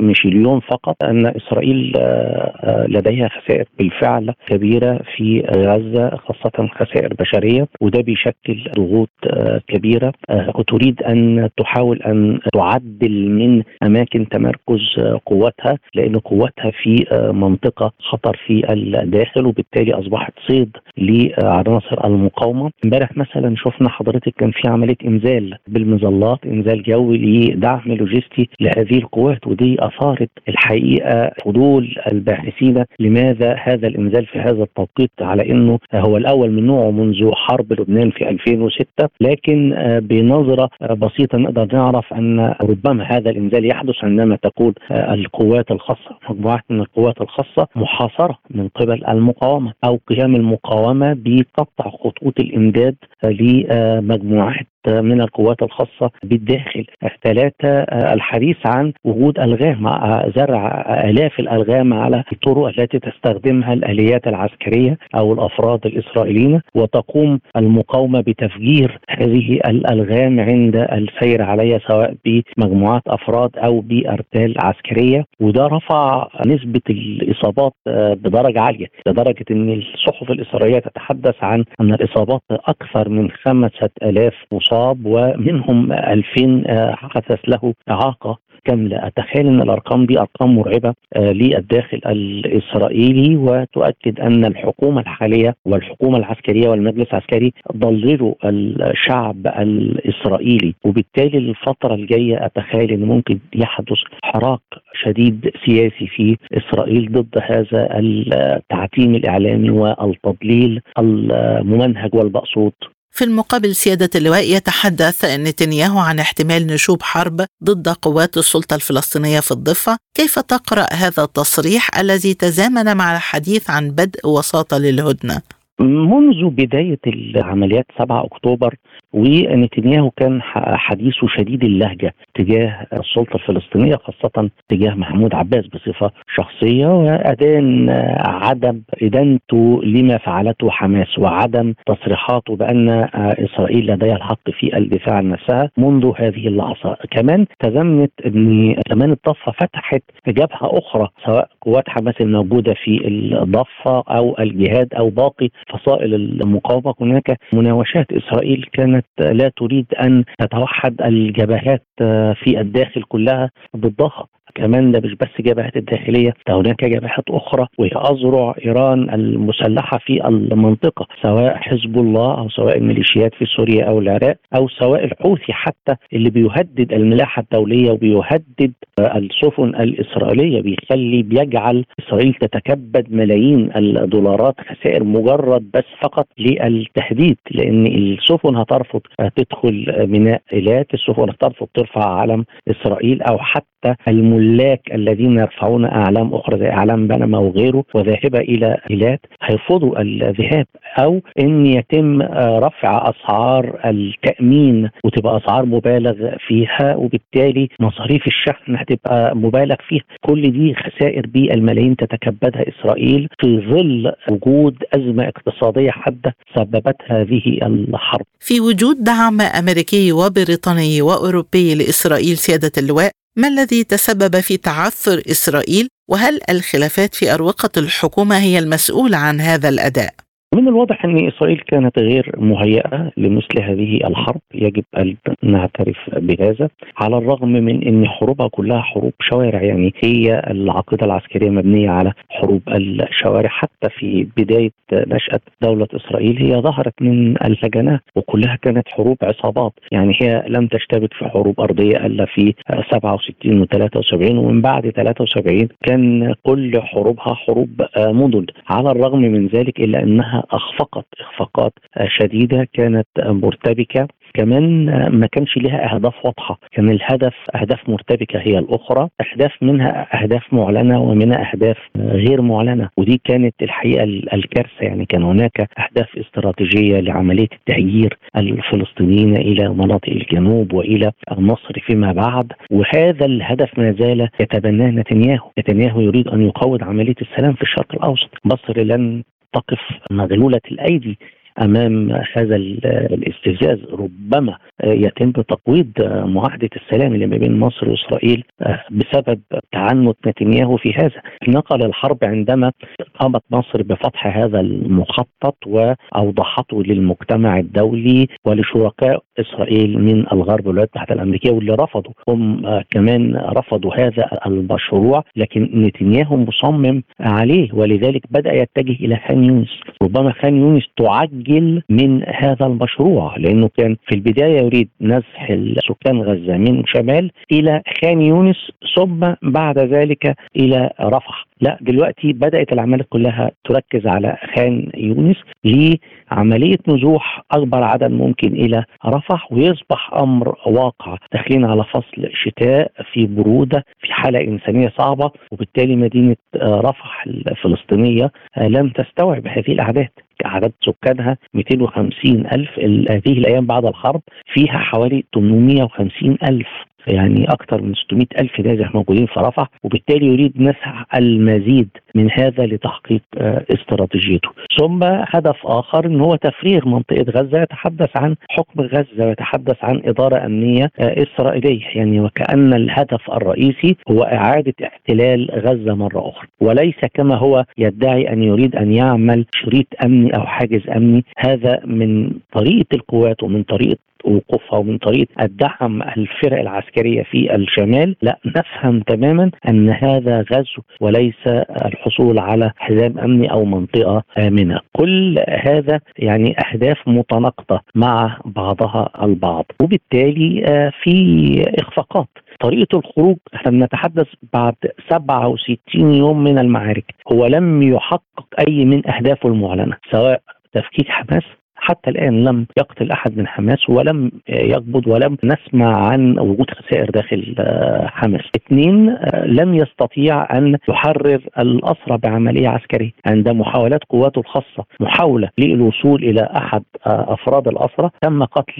مش 0.00 0.24
اليوم 0.24 0.60
فقط 0.60 0.96
أن 1.04 1.26
إسرائيل 1.26 1.92
آه، 1.96 2.00
آه، 2.00 2.86
لديها 2.88 3.28
خسائر 3.28 3.64
بالفعل 3.78 4.34
كبيرة 4.46 5.00
في 5.16 5.40
غزة 5.56 6.10
خاصة 6.16 6.68
خسائر 6.74 7.14
بشرية 7.14 7.68
وده 7.80 8.00
بيشكل 8.00 8.70
ضغوط 8.76 9.10
آه، 9.26 9.60
كبيرة 9.68 10.12
وتريد 10.54 11.02
أن 11.02 11.48
تحاول 11.56 12.02
أن 12.02 12.38
تعدل 12.54 13.30
من 13.30 13.62
أماكن 13.82 14.28
تمركز 14.28 14.80
قواتها 15.26 15.78
لأن 15.94 16.18
قواتها 16.18 16.70
في 16.70 17.04
منطقة 17.34 17.92
خطر 17.98 18.36
في 18.46 18.72
الداخل 18.72 19.46
وبالتالي 19.46 19.94
أصبحت 19.94 20.32
صيد 20.48 20.76
لعناصر 20.98 22.04
المقاومه 22.04 22.70
امبارح 22.84 23.16
مثلا 23.16 23.54
شفنا 23.56 23.88
حضرتك 23.88 24.34
كان 24.38 24.50
في 24.50 24.68
عملية 24.68 24.96
إنزال 25.04 25.54
بالمظلات 25.68 26.19
مظلات 26.20 26.46
إنزال 26.46 26.82
جوي 26.82 27.18
لدعم 27.18 27.80
لوجستي 27.86 28.48
لهذه 28.60 28.98
القوات 28.98 29.46
ودي 29.46 29.76
أثارت 29.78 30.30
الحقيقة 30.48 31.30
فضول 31.44 31.94
الباحثين 32.12 32.84
لماذا 33.00 33.54
هذا 33.62 33.86
الإنزال 33.88 34.26
في 34.26 34.38
هذا 34.38 34.62
التوقيت 34.62 35.10
على 35.20 35.50
إنه 35.50 35.78
هو 35.94 36.16
الأول 36.16 36.50
من 36.50 36.66
نوعه 36.66 36.90
منذ 36.90 37.30
حرب 37.34 37.72
لبنان 37.72 38.10
في 38.10 38.28
2006 38.28 38.86
لكن 39.20 39.74
بنظرة 40.02 40.70
بسيطة 40.94 41.38
نقدر 41.38 41.68
نعرف 41.72 42.12
أن 42.12 42.54
ربما 42.62 43.04
هذا 43.04 43.30
الإنزال 43.30 43.64
يحدث 43.66 43.94
عندما 44.04 44.36
تكون 44.36 44.74
القوات 44.90 45.70
الخاصة 45.70 46.18
مجموعات 46.30 46.64
من 46.70 46.80
القوات 46.80 47.20
الخاصة 47.20 47.66
محاصرة 47.76 48.38
من 48.50 48.68
قبل 48.68 49.04
المقاومة 49.08 49.72
أو 49.84 50.00
قيام 50.08 50.36
المقاومة 50.36 51.16
بقطع 51.24 51.90
خطوط 51.90 52.40
الإمداد 52.40 52.96
لمجموعات 53.24 54.66
من 54.88 55.20
القوات 55.20 55.62
الخاصة 55.62 56.10
بالداخل. 56.22 56.86
ثلاثة 57.24 57.68
الحديث 58.14 58.56
عن 58.66 58.92
وجود 59.04 59.38
ألغام 59.38 59.88
زرع 60.36 60.84
آلاف 61.04 61.40
الألغام 61.40 61.94
على 61.94 62.24
الطرق 62.32 62.66
التي 62.78 62.98
تستخدمها 62.98 63.72
الآليات 63.72 64.26
العسكرية 64.26 64.98
أو 65.14 65.32
الأفراد 65.32 65.86
الإسرائيليين 65.86 66.60
وتقوم 66.74 67.40
المقاومة 67.56 68.20
بتفجير 68.20 68.98
هذه 69.10 69.60
الألغام 69.68 70.40
عند 70.40 70.76
السير 70.76 71.42
عليها 71.42 71.78
سواء 71.88 72.14
بمجموعات 72.24 73.02
أفراد 73.06 73.50
أو 73.56 73.80
بأرتال 73.80 74.54
عسكرية. 74.58 75.24
وده 75.40 75.66
رفع 75.66 76.28
نسبة 76.46 76.80
الإصابات 76.90 77.72
بدرجة 77.86 78.60
عالية 78.60 78.86
لدرجة 79.06 79.44
إن 79.50 79.72
الصحف 79.72 80.30
الإسرائيلية 80.30 80.78
تتحدث 80.78 81.34
عن 81.42 81.64
أن 81.80 81.94
الإصابات 81.94 82.40
أكثر 82.50 83.08
من 83.08 83.30
خمسة 83.30 83.90
ألاف 84.02 84.34
مصاب 84.72 84.98
ومنهم 85.04 85.92
2000 85.92 86.64
حدث 86.94 87.38
له 87.48 87.74
إعاقة 87.90 88.38
كاملة. 88.64 89.06
أتخيل 89.06 89.46
أن 89.46 89.62
الأرقام 89.62 90.06
دي 90.06 90.20
أرقام 90.20 90.54
مرعبة 90.56 90.94
آه 91.16 91.32
للداخل 91.32 92.00
الإسرائيلي 92.06 93.36
وتؤكد 93.36 94.20
أن 94.20 94.44
الحكومة 94.44 95.00
الحالية 95.00 95.54
والحكومة 95.64 96.18
العسكرية 96.18 96.68
والمجلس 96.68 97.08
العسكري 97.12 97.52
ضللوا 97.76 98.34
الشعب 98.44 99.46
الإسرائيلي. 99.46 100.74
وبالتالي 100.84 101.38
الفترة 101.38 101.94
الجاية 101.94 102.46
أتخيل 102.46 102.90
أن 102.90 103.04
ممكن 103.04 103.38
يحدث 103.54 103.98
حراك 104.22 104.60
شديد 105.04 105.50
سياسي 105.66 106.06
في 106.06 106.36
إسرائيل 106.52 107.12
ضد 107.12 107.42
هذا 107.42 107.98
التعتيم 107.98 109.14
الإعلامي 109.14 109.70
والتضليل 109.70 110.80
الممنهج 110.98 112.14
والمقصود. 112.14 112.72
في 113.10 113.24
المقابل 113.24 113.76
سيادة 113.76 114.10
اللواء 114.14 114.56
يتحدث 114.56 115.24
نتنياهو 115.24 115.98
عن 115.98 116.18
احتمال 116.18 116.66
نشوب 116.66 117.02
حرب 117.02 117.46
ضد 117.64 117.88
قوات 117.88 118.36
السلطة 118.36 118.74
الفلسطينية 118.74 119.40
في 119.40 119.50
الضفة 119.50 119.96
كيف 120.14 120.38
تقرأ 120.38 120.86
هذا 120.92 121.22
التصريح 121.22 121.98
الذي 121.98 122.34
تزامن 122.34 122.96
مع 122.96 123.16
الحديث 123.16 123.70
عن 123.70 123.90
بدء 123.90 124.28
وساطة 124.28 124.78
للهدنة؟ 124.78 125.42
منذ 125.80 126.50
بداية 126.50 126.98
العمليات 127.06 127.86
7 127.98 128.24
أكتوبر 128.24 128.74
ونتنياهو 129.12 130.10
كان 130.10 130.40
حديثه 130.42 131.26
شديد 131.28 131.64
اللهجة 131.64 132.14
تجاه 132.34 132.86
السلطة 132.92 133.34
الفلسطينية 133.34 133.96
خاصة 133.96 134.50
تجاه 134.68 134.94
محمود 134.94 135.34
عباس 135.34 135.66
بصفة 135.66 136.10
شخصية 136.34 136.86
وأدان 136.86 137.90
عدم 138.20 138.80
إدانته 139.02 139.80
لما 139.84 140.18
فعلته 140.18 140.70
حماس 140.70 141.18
وعدم 141.18 141.74
تصريحاته 141.86 142.56
بأن 142.56 143.08
إسرائيل 143.14 143.86
لديها 143.86 144.16
الحق 144.16 144.50
في 144.50 144.76
الدفاع 144.76 145.14
عن 145.16 145.28
نفسها 145.28 145.70
منذ 145.76 146.12
هذه 146.16 146.48
اللحظة. 146.48 146.96
كمان 147.10 147.46
تزمت 147.60 148.12
أن 148.26 148.74
كمان 148.74 149.10
الضفة 149.10 149.52
فتحت 149.52 150.02
جبهة 150.28 150.78
أخرى 150.78 151.08
سواء 151.26 151.48
قوات 151.60 151.88
حماس 151.88 152.14
الموجودة 152.20 152.74
في 152.84 153.08
الضفة 153.08 154.02
أو 154.08 154.36
الجهاد 154.38 154.94
أو 154.94 155.10
باقي 155.10 155.48
فصائل 155.72 156.14
المقاومة. 156.14 156.94
هناك 157.00 157.38
مناوشات 157.52 158.06
إسرائيل 158.12 158.66
كانت 158.72 159.06
لا 159.20 159.50
تريد 159.56 159.86
أن 159.94 160.24
تتوحد 160.38 161.02
الجبهات 161.02 161.86
في 162.34 162.60
الداخل 162.60 163.02
كلها 163.02 163.50
ضدها. 163.76 164.26
كمان 164.54 164.92
ده 164.92 165.00
مش 165.04 165.14
بس 165.14 165.28
جبهات 165.40 165.76
الداخلية 165.76 166.34
ده 166.48 166.54
هناك 166.60 166.84
جبهات 166.84 167.24
أخرى 167.30 167.66
وهي 167.78 167.90
أذرع 167.90 168.54
إيران 168.66 169.10
المسلحة 169.14 169.98
في 169.98 170.28
المنطقة 170.28 171.06
سواء 171.22 171.56
حزب 171.56 171.98
الله 171.98 172.38
أو 172.38 172.48
سواء 172.48 172.78
الميليشيات 172.78 173.34
في 173.34 173.44
سوريا 173.56 173.84
أو 173.84 173.98
العراق 173.98 174.36
أو 174.56 174.68
سواء 174.68 175.04
الحوثي 175.04 175.52
حتى 175.52 175.94
اللي 176.12 176.30
بيهدد 176.30 176.92
الملاحة 176.92 177.42
الدولية 177.42 177.90
وبيهدد 177.90 178.72
السفن 179.00 179.68
الإسرائيلية 179.68 180.62
بيخلي 180.62 181.22
بيجعل 181.22 181.84
إسرائيل 182.00 182.34
تتكبد 182.34 183.06
ملايين 183.12 183.70
الدولارات 183.76 184.54
خسائر 184.60 185.04
مجرد 185.04 185.70
بس 185.74 185.84
فقط 186.02 186.26
للتهديد 186.38 187.36
لأن 187.50 187.86
السفن 187.86 188.56
هترفض 188.56 189.00
تدخل 189.36 190.06
ميناء 190.06 190.42
إيلات 190.52 190.86
السفن 190.94 191.30
هترفض 191.30 191.66
ترفع 191.74 192.04
علم 192.20 192.44
إسرائيل 192.70 193.22
أو 193.22 193.38
حتى 193.38 193.79
الملاك 194.08 194.80
الذين 194.94 195.38
يرفعون 195.38 195.84
أعلام 195.84 196.34
أخرى 196.34 196.58
زي 196.58 196.68
أعلام 196.68 197.06
بنما 197.08 197.38
وغيره 197.38 197.84
وذاهبة 197.94 198.38
إلى 198.38 198.76
ايلات 198.90 199.20
هيرفضوا 199.42 200.00
الذهاب 200.00 200.66
أو 200.98 201.20
إن 201.40 201.66
يتم 201.66 202.22
رفع 202.64 203.10
أسعار 203.10 203.80
التأمين 203.84 204.90
وتبقى 205.04 205.36
أسعار 205.36 205.66
مبالغ 205.66 206.14
فيها 206.48 206.96
وبالتالي 206.96 207.68
مصاريف 207.80 208.26
الشحن 208.26 208.76
هتبقى 208.76 209.36
مبالغ 209.36 209.74
فيها. 209.88 210.02
كل 210.20 210.42
دي 210.52 210.74
خسائر 210.74 211.26
بالملايين 211.26 211.96
تتكبدها 211.96 212.64
إسرائيل 212.68 213.28
في 213.40 213.58
ظل 213.70 214.12
وجود 214.30 214.76
أزمة 214.96 215.28
اقتصادية 215.28 215.90
حادة 215.90 216.34
سببتها 216.56 217.20
هذه 217.22 217.58
الحرب. 217.62 218.26
في 218.40 218.60
وجود 218.60 218.96
دعم 219.04 219.40
أمريكي 219.40 220.12
وبريطاني 220.12 221.02
وأوروبي 221.02 221.74
لإسرائيل 221.74 222.36
سيادة 222.36 222.72
اللواء 222.78 223.10
ما 223.36 223.48
الذي 223.48 223.84
تسبب 223.84 224.40
في 224.40 224.56
تعثر 224.56 225.22
إسرائيل؟ 225.30 225.88
وهل 226.08 226.40
الخلافات 226.50 227.14
في 227.14 227.34
أروقة 227.34 227.70
الحكومة 227.76 228.38
هي 228.38 228.58
المسؤوله 228.58 229.18
عن 229.18 229.40
هذا 229.40 229.68
الأداء؟ 229.68 230.14
من 230.54 230.68
الواضح 230.68 231.04
أن 231.04 231.28
إسرائيل 231.28 231.58
كانت 231.58 231.98
غير 231.98 232.32
مهيئة 232.38 233.12
لمثل 233.16 233.62
هذه 233.62 233.96
الحرب. 234.06 234.40
يجب 234.54 234.84
أن 234.98 235.16
نعترف 235.42 235.96
بهذا 236.16 236.68
على 236.96 237.18
الرغم 237.18 237.48
من 237.48 237.82
أن 237.88 238.08
حروبها 238.08 238.48
كلها 238.48 238.80
حروب 238.80 239.12
شوارع 239.20 239.62
يعني 239.62 239.92
هي 240.04 240.42
العقيدة 240.50 241.06
العسكرية 241.06 241.50
مبنية 241.50 241.90
على 241.90 242.12
حروب 242.28 242.62
الشوارع. 242.68 243.48
حتى 243.48 243.88
في 243.98 244.26
بداية 244.36 244.70
نشأة 244.92 245.40
دولة 245.62 245.86
إسرائيل 245.94 246.38
هي 246.42 246.60
ظهرت 246.60 247.02
من 247.02 247.36
الهجنات 247.44 248.00
وكلها 248.16 248.56
كانت 248.62 248.88
حروب 248.88 249.16
عصابات. 249.22 249.72
يعني 249.92 250.16
هي 250.22 250.44
لم 250.48 250.66
تشتبك 250.66 251.14
في 251.14 251.24
حروب 251.24 251.60
أرضية 251.60 252.06
إلا 252.06 252.24
في 252.24 252.54
67 252.90 253.66
و73 253.66 254.14
ومن 254.14 254.60
بعد 254.60 254.90
73 254.90 255.68
كان 255.82 256.34
كل 256.42 256.82
حروبها 256.82 257.34
حروب 257.34 257.70
مدن 257.98 258.46
على 258.68 258.90
الرغم 258.90 259.20
من 259.20 259.46
ذلك 259.46 259.80
إلا 259.80 260.02
أنها 260.02 260.39
أخفقت 260.50 261.06
إخفاقات 261.20 261.72
شديدة 262.06 262.68
كانت 262.72 263.08
مرتبكة. 263.18 264.08
كمان 264.34 264.86
ما 265.18 265.26
كانش 265.26 265.56
لها 265.56 265.94
أهداف 265.94 266.14
واضحة. 266.24 266.58
كان 266.72 266.90
الهدف 266.90 267.34
أهداف 267.54 267.88
مرتبكة 267.88 268.38
هي 268.38 268.58
الأخرى. 268.58 269.08
أهداف 269.20 269.52
منها 269.62 270.22
أهداف 270.22 270.42
معلنة 270.52 271.00
ومنها 271.00 271.52
أهداف 271.52 271.76
غير 271.96 272.42
معلنة. 272.42 272.88
ودي 272.96 273.20
كانت 273.24 273.54
الحقيقة 273.62 274.04
الكارثة. 274.04 274.80
يعني 274.80 275.06
كان 275.06 275.22
هناك 275.22 275.68
أهداف 275.78 276.18
استراتيجية 276.18 277.00
لعملية 277.00 277.48
تهجير 277.66 278.18
الفلسطينيين 278.36 279.36
إلى 279.36 279.68
مناطق 279.68 280.08
الجنوب 280.08 280.72
وإلى 280.72 281.12
مصر 281.38 281.80
فيما 281.86 282.12
بعد. 282.12 282.52
وهذا 282.70 283.26
الهدف 283.26 283.78
ما 283.78 283.92
زال 283.92 284.28
يتبناه 284.40 284.90
نتنياهو. 284.90 285.50
نتنياهو 285.58 286.00
يريد 286.00 286.28
أن 286.28 286.46
يقوض 286.46 286.84
عملية 286.84 287.14
السلام 287.22 287.52
في 287.52 287.62
الشرق 287.62 287.94
الأوسط. 287.94 288.30
مصر 288.44 288.80
لن 288.80 289.22
تقف 289.52 289.80
مغلولة 290.10 290.60
الأيدي 290.72 291.18
أمام 291.60 292.12
هذا 292.36 292.56
الاستفزاز 292.56 293.78
ربما 293.92 294.56
يتم 294.84 295.30
تقويض 295.30 295.90
معاهدة 296.06 296.68
السلام 296.76 297.14
اللي 297.14 297.26
ما 297.26 297.36
بين 297.36 297.58
مصر 297.58 297.88
وإسرائيل 297.88 298.44
بسبب 298.90 299.40
تعنت 299.72 300.16
نتنياهو 300.26 300.76
في 300.76 300.92
هذا. 300.92 301.22
نقل 301.48 301.82
الحرب 301.82 302.18
عندما 302.22 302.72
قامت 303.18 303.42
مصر 303.50 303.82
بفتح 303.82 304.36
هذا 304.36 304.60
المخطط 304.60 305.56
وأوضحته 305.66 306.82
للمجتمع 306.82 307.58
الدولي 307.58 308.26
ولشركاء 308.44 309.22
إسرائيل 309.40 309.98
من 309.98 310.26
الغرب 310.32 310.66
والولايات 310.66 310.88
المتحدة 310.96 311.14
الأمريكية 311.14 311.50
واللي 311.50 311.74
رفضوا. 311.74 312.12
هم 312.28 312.62
كمان 312.90 313.36
رفضوا 313.36 313.94
هذا 313.94 314.28
المشروع 314.46 315.24
لكن 315.36 315.70
نتنياهو 315.74 316.36
مصمم 316.36 317.02
عليه 317.20 317.68
ولذلك 317.72 318.22
بدأ 318.30 318.52
يتجه 318.54 319.04
إلى 319.04 319.16
خان 319.16 319.44
يونس. 319.44 319.80
ربما 320.02 320.32
خان 320.32 320.56
يونس 320.56 320.82
تعجل 320.96 321.49
من 321.88 322.22
هذا 322.28 322.66
المشروع 322.66 323.36
لأنه 323.36 323.68
كان 323.78 323.96
في 324.06 324.14
البداية 324.14 324.60
يريد 324.62 324.88
نزح 325.00 325.58
سكان 325.88 326.22
غزة 326.22 326.56
من 326.56 326.82
شمال 326.86 327.30
إلى 327.52 327.82
خان 328.02 328.22
يونس 328.22 328.70
ثم 328.96 329.32
بعد 329.42 329.78
ذلك 329.78 330.36
إلى 330.56 330.90
رفح. 331.00 331.46
لا 331.60 331.78
دلوقتي 331.80 332.32
بدأت 332.32 332.72
العمليات 332.72 333.06
كلها 333.08 333.50
تركز 333.64 334.06
على 334.06 334.36
خان 334.56 334.88
يونس 334.94 335.36
لعملية 335.64 336.78
نزوح 336.88 337.42
أكبر 337.52 337.82
عدد 337.82 338.10
ممكن 338.10 338.52
إلى 338.52 338.84
رفح 339.06 339.52
ويصبح 339.52 340.14
أمر 340.14 340.54
واقع. 340.66 341.16
داخلين 341.32 341.64
على 341.64 341.84
فصل 341.84 342.28
شتاء 342.32 342.92
في 343.12 343.26
برودة 343.26 343.84
في 344.00 344.12
حالة 344.12 344.40
إنسانية 344.40 344.92
صعبة 344.98 345.30
وبالتالي 345.52 345.96
مدينة 345.96 346.36
رفح 346.56 347.26
الفلسطينية 347.26 348.30
لم 348.56 348.88
تستوعب 348.88 349.46
هذه 349.46 349.72
الاعداد 349.72 350.08
عدد 350.44 350.72
سكانها 350.86 351.36
250 351.54 352.46
ألف 352.46 352.78
هذه 353.10 353.32
الأيام 353.32 353.66
بعد 353.66 353.84
الحرب 353.84 354.20
فيها 354.54 354.78
حوالي 354.78 355.24
850 355.34 356.36
ألف. 356.48 356.68
يعني 357.06 357.44
أكثر 357.44 357.82
من 357.82 357.94
600 357.94 358.26
ألف 358.38 358.60
نازح 358.60 358.94
موجودين 358.94 359.26
في 359.26 359.40
رفح 359.40 359.68
وبالتالي 359.82 360.26
يريد 360.26 360.62
نسع 360.62 361.04
المزيد 361.14 361.88
من 362.14 362.30
هذا 362.32 362.66
لتحقيق 362.66 363.22
آه، 363.38 363.64
استراتيجيته. 363.70 364.48
ثم 364.78 365.00
هدف 365.04 365.56
آخر 365.64 366.06
أن 366.06 366.20
هو 366.20 366.36
تفريغ 366.36 366.88
منطقة 366.88 367.24
غزة 367.30 367.62
يتحدث 367.62 368.16
عن 368.16 368.36
حكم 368.50 368.80
غزة 368.80 369.26
ويتحدث 369.26 369.76
عن 369.84 370.02
إدارة 370.04 370.46
أمنية 370.46 370.90
آه، 371.00 371.22
إسرائيلية. 371.22 371.84
يعني 371.94 372.20
وكأن 372.20 372.74
الهدف 372.74 373.30
الرئيسي 373.30 373.96
هو 374.10 374.22
إعادة 374.22 374.74
احتلال 374.84 375.50
غزة 375.50 375.94
مرة 375.94 376.28
أخرى. 376.28 376.48
وليس 376.60 377.00
كما 377.14 377.36
هو 377.36 377.64
يدعي 377.78 378.32
أن 378.32 378.42
يريد 378.42 378.76
أن 378.76 378.92
يعمل 378.92 379.46
شريط 379.54 379.86
أمني 380.04 380.36
أو 380.36 380.46
حاجز 380.46 380.82
أمني. 380.96 381.24
هذا 381.38 381.80
من 381.84 382.30
طريقة 382.52 382.86
القوات 382.94 383.42
ومن 383.42 383.62
طريقة 383.62 384.09
وقوفها 384.24 384.78
ومن 384.78 384.98
طريقه 384.98 385.44
الدعم 385.44 386.02
الفرق 386.02 386.60
العسكرية 386.60 387.22
في 387.22 387.54
الشمال 387.54 388.16
لا 388.22 388.38
نفهم 388.46 389.00
تماما 389.00 389.50
أن 389.68 389.90
هذا 389.90 390.44
غزو 390.52 390.82
وليس 391.00 391.46
الحصول 391.86 392.38
على 392.38 392.72
حزام 392.76 393.18
أمني 393.18 393.52
أو 393.52 393.64
منطقة 393.64 394.22
آمنة. 394.38 394.80
كل 394.92 395.38
هذا 395.48 396.00
يعني 396.18 396.54
أهداف 396.66 396.96
متناقضة 397.06 397.80
مع 397.94 398.38
بعضها 398.44 399.10
البعض. 399.22 399.64
وبالتالي 399.82 400.64
آه، 400.66 400.92
في 401.02 401.64
إخفاقات. 401.78 402.28
طريقة 402.60 402.98
الخروج 402.98 403.36
إحنا 403.54 403.70
بنتحدث 403.70 404.26
بعد 404.52 404.74
67 405.10 406.14
يوم 406.14 406.44
من 406.44 406.58
المعارك 406.58 407.14
هو 407.32 407.46
لم 407.46 407.82
يحقق 407.82 408.46
أي 408.68 408.84
من 408.84 409.10
أهدافه 409.10 409.48
المعلنة 409.48 409.96
سواء 410.12 410.40
تفكيك 410.72 411.08
حماس 411.08 411.42
حتى 411.80 412.10
الآن 412.10 412.44
لم 412.44 412.66
يقتل 412.78 413.10
أحد 413.10 413.38
من 413.38 413.46
حماس 413.46 413.90
ولم 413.90 414.30
يقبض 414.48 415.06
ولم 415.06 415.36
نسمع 415.44 416.08
عن 416.08 416.38
وجود 416.38 416.70
خسائر 416.70 417.10
داخل 417.10 417.54
آه، 417.58 418.06
حماس. 418.06 418.42
اثنين 418.56 419.08
آه، 419.10 419.46
لم 419.46 419.74
يستطيع 419.74 420.58
أن 420.58 420.76
يحرر 420.88 421.40
الأسرى 421.58 422.18
بعملية 422.18 422.68
عسكرية. 422.68 423.10
عند 423.26 423.48
محاولات 423.48 424.00
قواته 424.08 424.38
الخاصة 424.38 424.84
محاولة 425.00 425.48
للوصول 425.58 426.24
إلى 426.24 426.48
أحد 426.56 426.82
آه، 427.06 427.34
أفراد 427.34 427.68
الأسرى 427.68 428.10
تم 428.22 428.44
قتل 428.44 428.72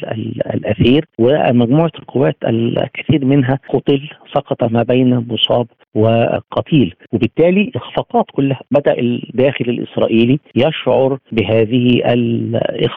الأثير 0.55 1.05
ومجموعة 1.19 1.93
القوات 1.99 2.37
الكثير 2.45 3.25
منها 3.25 3.59
قتل 3.69 4.09
سقط 4.35 4.65
ما 4.65 4.83
بين 4.83 5.27
مصاب 5.29 5.67
وقتيل. 5.95 6.95
وبالتالي 7.13 7.73
اخفاقات 7.77 8.25
كلها 8.33 8.61
بدأ 8.71 8.99
الداخل 8.99 9.65
الإسرائيلي 9.65 10.39
يشعر 10.57 11.19
بهذه 11.33 12.13
الاخفاقات 12.13 12.90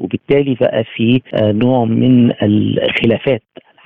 وبالتالي 0.00 0.54
بقى 0.54 0.84
في 0.84 1.22
آه، 1.34 1.52
نوع 1.52 1.84
من 1.84 2.32
الخلافات. 2.42 3.42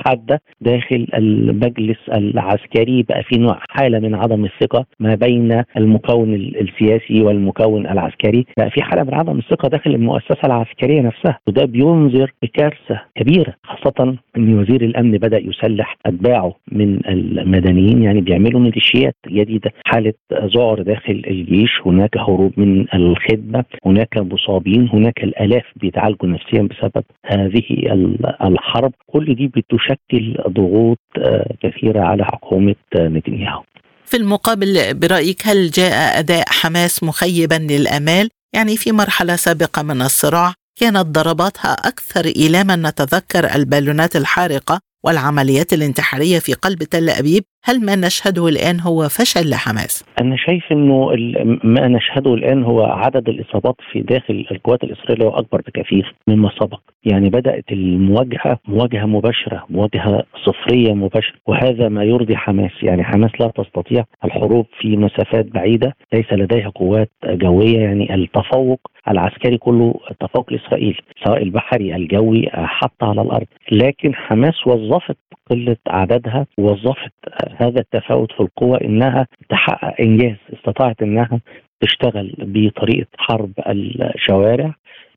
حادة 0.07 0.43
داخل 0.61 1.07
المجلس 1.15 1.99
العسكري 2.13 3.03
بقى 3.03 3.23
في 3.23 3.39
نوع 3.39 3.59
حالة 3.71 3.99
من 3.99 4.15
عدم 4.15 4.45
الثقة 4.45 4.87
ما 5.01 5.15
بين 5.15 5.63
المكون 5.77 6.35
السياسي 6.35 7.23
والمكون 7.23 7.87
العسكري. 7.87 8.47
بقى 8.59 8.71
في 8.71 8.83
حالة 8.83 9.03
من 9.03 9.15
عدم 9.15 9.39
الثقة 9.39 9.69
داخل 9.69 9.91
المؤسسة 9.95 10.39
العسكرية 10.45 11.01
نفسها 11.01 11.39
وده 11.47 11.65
بينذر 11.65 12.33
بكارثة 12.43 13.01
كبيرة 13.15 13.55
خاصة 13.65 14.17
إن 14.37 14.55
وزير 14.59 14.83
الأمن 14.85 15.11
بدأ 15.11 15.39
يسلح 15.39 15.97
أتباعه 16.07 16.55
من 16.73 17.07
المدنيين 17.09 18.03
يعني 18.03 18.21
بيعملوا 18.21 18.61
ميليشيات. 18.61 19.15
جديده 19.29 19.71
حالة 19.85 20.13
ذعر 20.33 20.83
داخل 20.83 21.23
الجيش 21.27 21.81
هناك 21.87 22.19
هروب 22.19 22.53
من 22.57 22.87
الخدمة 22.95 23.65
هناك 23.87 24.19
مصابين 24.19 24.89
هناك 24.93 25.25
الآلاف 25.25 25.65
بيتعالجوا 25.77 26.29
نفسيا 26.29 26.63
بسبب 26.63 27.05
هذه 27.27 27.63
الحرب. 28.45 28.93
كل 29.07 29.35
دي 29.35 29.47
بتشكل 29.47 29.90
تشكل 29.91 30.37
ضغوط 30.49 30.99
آه، 31.19 31.55
كثيرة 31.63 32.01
على 32.01 32.25
حكومة 32.25 32.75
آه، 32.97 33.09
نتنياهو. 33.09 33.63
في 34.05 34.17
المقابل 34.17 34.95
برأيك 34.95 35.47
هل 35.47 35.71
جاء 35.71 36.19
أداء 36.19 36.45
حماس 36.49 37.03
مخيبا 37.03 37.55
للأمال؟ 37.55 38.29
يعني 38.55 38.77
في 38.77 38.93
مرحلة 38.93 39.37
سابقة 39.37 39.83
من 39.83 40.03
الصراع 40.03 40.55
كانت 40.81 41.07
ضرباتها 41.07 41.73
أكثر 41.73 42.25
ايلاما 42.25 42.77
نتذكر 42.77 43.55
البالونات 43.55 44.17
الحارقة 44.17 44.81
والعمليات 45.05 45.73
الانتحارية 45.73 46.39
في 46.39 46.55
قلب 46.55 46.83
تل 46.83 47.11
أبيب 47.11 47.45
هل 47.65 47.85
ما 47.85 47.97
نشهده 47.97 48.49
الآن 48.49 48.81
هو 48.81 49.09
فشل 49.09 49.51
لحماس؟ 49.51 50.05
أنا 50.21 50.37
شايف 50.37 50.73
إنه 50.73 51.11
ما 51.65 51.89
نشهده 51.89 52.35
الآن 52.35 52.63
هو 52.65 52.83
عدد 52.83 53.29
الإصابات 53.29 53.75
في 53.93 54.01
داخل 54.01 54.47
القوات 54.51 54.85
الإسرائيلية 54.85 55.39
اكبر 55.39 55.61
بكثير 55.67 56.15
مما 56.29 56.51
سبق، 56.61 56.81
يعني 57.05 57.29
بدأت 57.29 57.65
المواجهة 57.73 58.59
مواجهة 58.69 59.07
مباشرة، 59.07 59.67
مواجهة 59.71 60.23
صفرية 60.45 60.93
مباشرة، 60.93 61.37
وهذا 61.47 61.89
ما 61.89 62.05
يرضي 62.05 62.37
حماس، 62.37 62.73
يعني 62.83 63.05
حماس 63.05 63.31
لا 63.41 63.53
تستطيع 63.57 64.05
الحروب 64.25 64.67
في 64.81 64.97
مسافات 64.97 65.47
بعيدة، 65.47 65.97
ليس 66.13 66.33
لديها 66.33 66.69
قوات 66.69 67.11
جوية، 67.25 67.79
يعني 67.79 68.15
التفوق 68.15 68.81
العسكري 69.09 69.59
كله 69.59 69.95
تفوق 70.21 70.53
اسرائيل، 70.53 71.01
سواء 71.25 71.43
البحري 71.43 71.97
الجوي 71.97 72.49
حتى 72.53 73.05
على 73.05 73.23
الأرض، 73.23 73.47
لكن 73.73 74.15
حماس 74.15 74.67
وظفت 74.67 75.17
قلة 75.51 75.77
عددها 75.89 76.47
وظفت 76.59 77.13
هذا 77.57 77.81
التفاوت 77.81 78.33
في 78.33 78.41
القوى 78.41 78.81
إنها 78.85 79.27
تحقق 79.49 80.01
إنجاز 80.01 80.37
استطاعت 80.53 81.03
إنها 81.03 81.41
تشتغل 81.81 82.35
بطريقة 82.39 83.09
حرب 83.19 83.53
الشوارع 83.69 84.75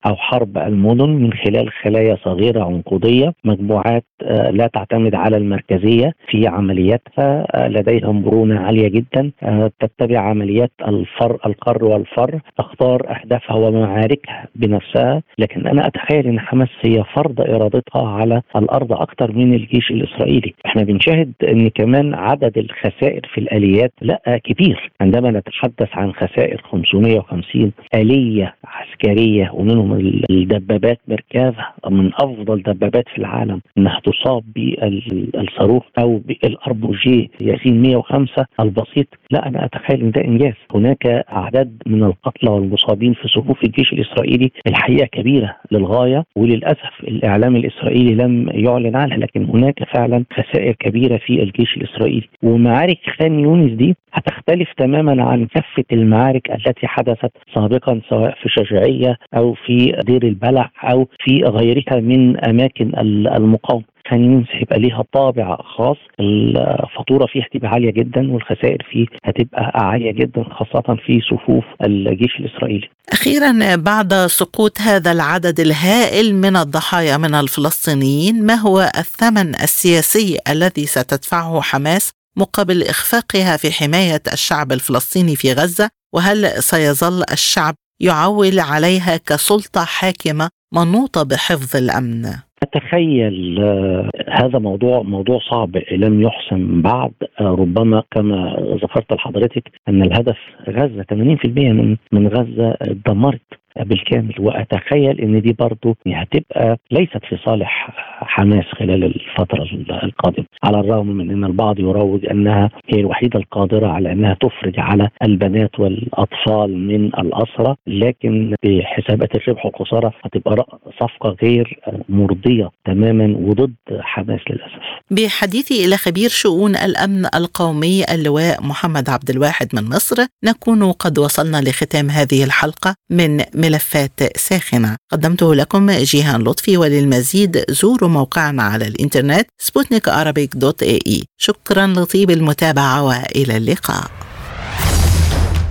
أو 0.08 0.16
حرب 0.16 0.58
المدن 0.58 1.10
من 1.10 1.34
خلال 1.34 1.72
خلايا 1.72 2.18
صغيرة 2.24 2.64
عنقودية 2.64 3.34
مجموعات 3.44 4.04
آه، 4.24 4.50
لا 4.50 4.68
تعتمد 4.68 5.16
على 5.16 5.38
المركزية 5.38 6.14
في 6.30 6.48
عملياتها 6.48 7.46
آه، 7.56 7.68
لديها 7.68 8.12
مرونه 8.12 8.60
عالية 8.60 8.88
جدا 8.88 9.32
آه، 9.44 9.72
تتبع 9.80 10.20
عمليات 10.20 10.72
الفر 10.88 11.38
القر 11.46 11.86
والفر 11.86 12.40
تختار 12.58 13.02
أهدافها 13.10 13.56
ومعاركها 13.56 14.48
بنفسها. 14.56 15.22
لكن 15.38 15.68
أنا 15.68 15.88
أتخيل 15.88 16.28
إن 16.28 16.40
حماس 16.40 16.70
هي 16.82 17.04
فرض 17.16 17.42
إرادتها 17.42 18.08
على 18.08 18.42
الأرض 18.56 18.94
أكثر 18.94 19.32
من 19.32 19.54
الجيش 19.54 19.92
الإسرائيلي. 19.92 20.54
إحنا 20.66 20.84
بنشاهد 20.84 21.34
إن 21.44 21.70
كمان 21.70 22.14
عدد 22.14 22.58
الخسائر 22.58 23.22
في 23.34 23.38
الآليات 23.38 23.94
لا 24.02 24.40
كبير 24.44 24.92
عندما 25.02 25.32
نتحدث 25.32 25.90
عن 25.94 26.14
خسائر 26.14 26.53
550 26.62 27.72
آلية 27.96 28.56
عسكرية 28.66 29.50
ومنهم 29.54 29.94
الدبابات 30.30 31.00
ميركافا 31.08 31.66
من 31.90 32.12
أفضل 32.14 32.62
دبابات 32.62 33.10
في 33.10 33.18
العالم 33.18 33.62
إنها 33.78 34.00
تصاب 34.06 34.44
بالصاروخ 34.56 35.84
أو 36.00 36.18
بالآر 36.18 36.55
بي 36.55 36.74
جي 37.04 37.32
ياسين 37.42 37.82
105 37.82 38.46
البسيط. 38.60 39.08
لا 39.32 39.48
أنا 39.48 39.66
أتخيل 39.66 40.02
إن 40.02 40.12
ده 40.12 40.22
إنجاز. 40.22 40.54
هناك 40.76 41.06
أعداد 41.32 41.82
من 41.86 42.04
القتلى 42.04 42.50
والمصابين 42.50 43.14
في 43.14 43.28
صفوف 43.28 43.64
الجيش 43.64 43.94
الإسرائيلي. 43.94 44.52
الحقيقة 44.68 45.06
كبيرة 45.06 45.56
للغاية 45.72 46.24
وللأسف 46.36 47.00
الإعلام 47.04 47.56
الإسرائيلي 47.56 48.16
لم 48.16 48.50
يعلن 48.54 48.96
عنها 48.96 49.18
لكن 49.18 49.46
هناك 49.46 49.84
فعلا 49.96 50.24
خسائر 50.34 50.74
كبيرة 50.80 51.18
في 51.18 51.44
الجيش 51.44 51.78
الإسرائيلي. 51.78 52.30
ومعارك 52.44 52.98
خان 53.20 53.40
يونس 53.40 53.72
دي 53.72 53.96
هتختلف 54.14 54.74
تماما 54.78 55.24
عن 55.24 55.46
كافة 55.46 55.84
المعارك 55.92 56.43
التي 56.50 56.88
حدثت 56.88 57.32
سابقا 57.56 58.02
سواء 58.10 58.32
في 58.32 58.50
شجاعيه 58.50 59.18
أو 59.38 59.54
في 59.66 59.96
دير 60.06 60.24
البلح 60.24 60.72
أو 60.84 61.08
في 61.26 61.44
غيرها 61.44 62.00
من 62.00 62.46
أماكن 62.46 62.92
المقاومة. 63.36 63.84
خان 64.10 64.46
هيبقى 64.52 64.80
ليها 64.80 65.04
طابع 65.14 65.56
خاص. 65.56 65.98
الفاتورة 66.20 67.26
فيه 67.26 67.42
هتبقى 67.44 67.70
عالية 67.70 67.92
جدا 67.92 68.32
والخسائر 68.32 68.88
فيه 68.92 69.06
هتبقى 69.26 69.72
عالية 69.76 70.12
جدا 70.12 70.44
خاصة 70.44 70.98
في 71.06 71.22
صفوف 71.22 71.64
الجيش 71.86 72.40
الإسرائيلي. 72.40 72.90
أخيرا 73.14 73.76
بعد 73.76 74.14
سقوط 74.14 74.82
هذا 74.82 75.12
العدد 75.12 75.60
الهائل 75.60 76.36
من 76.36 76.56
الضحايا 76.56 77.18
من 77.18 77.36
الفلسطينيين 77.36 78.46
ما 78.46 78.54
هو 78.56 78.80
الثمن 78.82 79.50
السياسي 79.56 80.38
الذي 80.50 80.86
ستدفعه 80.86 81.62
حماس 81.62 82.12
مقابل 82.38 82.82
إخفاقها 82.84 83.58
في 83.58 83.72
حماية 83.72 84.22
الشعب 84.34 84.72
الفلسطيني 84.72 85.36
في 85.36 85.54
غزة؟ 85.54 85.90
وهل 86.14 86.46
سيظل 86.46 87.24
الشعب 87.32 87.76
يعول 88.00 88.60
عليها 88.60 89.18
كسلطة 89.18 89.86
حاكمة 89.86 90.50
منوطة 90.74 91.24
بحفظ 91.24 91.76
الأمن؟ 91.84 92.26
أتخيل 92.64 93.60
آه، 93.62 94.10
هذا 94.30 94.60
موضوع 94.60 95.02
موضوع 95.02 95.40
صعب 95.52 95.78
لم 95.92 96.22
يحسم 96.22 96.82
بعد. 96.82 97.12
آه، 97.42 97.44
ربما 97.44 98.04
كما 98.12 98.56
ذكرت 98.84 99.14
لحضرتك 99.14 99.64
أن 99.90 100.02
الهدف 100.02 100.38
غزة 100.70 101.04
80% 101.04 101.72
من 101.72 101.98
من 102.12 102.28
غزة 102.28 102.76
دمرت 103.08 103.42
بالكامل 103.80 104.34
وأتخيل 104.40 105.22
إن 105.22 105.42
دي 105.42 105.54
برضه 105.54 105.96
هتبقى 106.08 106.78
ليست 106.92 107.26
في 107.30 107.38
صالح 107.46 107.90
حماس 108.22 108.66
خلال 108.80 109.04
الفترة 109.04 109.64
القادمة 110.04 110.46
على 110.64 110.80
الرغم 110.80 111.08
من 111.08 111.32
إن 111.32 111.44
البعض 111.44 111.80
يروج 111.80 112.26
أنها 112.26 112.70
هي 112.94 113.00
الوحيدة 113.00 113.40
القادرة 113.40 113.88
على 113.88 114.12
إنها 114.12 114.34
تفرج 114.34 114.80
على 114.80 115.10
البنات 115.24 115.80
والأطفال 115.80 116.88
من 116.88 117.06
الاسرى 117.06 117.76
لكن 117.88 118.56
بحسابات 118.66 119.36
الربح 119.36 119.66
والخسارة 119.66 120.14
هتبقى 120.24 120.66
صفقة 121.00 121.36
غير 121.44 121.80
مرضية 122.10 122.70
تماما 122.86 123.36
وضد 123.38 123.74
حماس 124.02 124.40
للأسف. 124.50 124.84
بحديثي 125.12 125.86
إلى 125.86 125.98
خبير 125.98 126.30
شؤون 126.30 126.76
الأمن 126.76 127.26
القومي 127.36 128.04
اللواء 128.14 128.64
محمد 128.64 129.10
عبد 129.10 129.30
الواحد 129.30 129.68
من 129.74 129.84
مصر 129.84 130.16
نكون 130.46 130.92
قد 130.92 131.20
وصلنا 131.20 131.58
لختام 131.62 132.10
هذه 132.10 132.44
الحلقة 132.44 132.96
من 133.10 133.38
ملفات 133.64 134.38
ساخنة. 134.38 134.96
قدمته 135.12 135.56
لكم 135.56 135.92
جيهان 135.92 136.42
لطفي 136.42 136.78
وللمزيد. 136.78 137.64
زوروا 137.70 138.10
موقعنا 138.10 138.64
على 138.64 138.88
الإنترنت 138.88 139.48
سبوتنيك 139.62 140.10
dot 140.56 140.84
ae. 140.84 141.24
شكرا 141.38 141.88
لطيب 141.88 142.32
المتابعة 142.32 143.04
وإلى 143.04 143.58
اللقاء. 143.58 144.12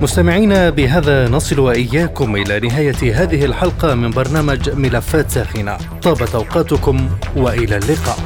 مستمعينا 0.02 0.70
بهذا 0.70 1.28
نصل 1.28 1.58
وإياكم 1.58 2.36
إلى 2.36 2.60
نهاية 2.60 3.22
هذه 3.22 3.44
الحلقة 3.44 3.94
من 3.94 4.10
برنامج 4.10 4.70
ملفات 4.70 5.30
ساخنة. 5.30 5.78
طابت 6.02 6.34
أوقاتكم 6.34 7.10
وإلى 7.36 7.76
اللقاء. 7.76 8.18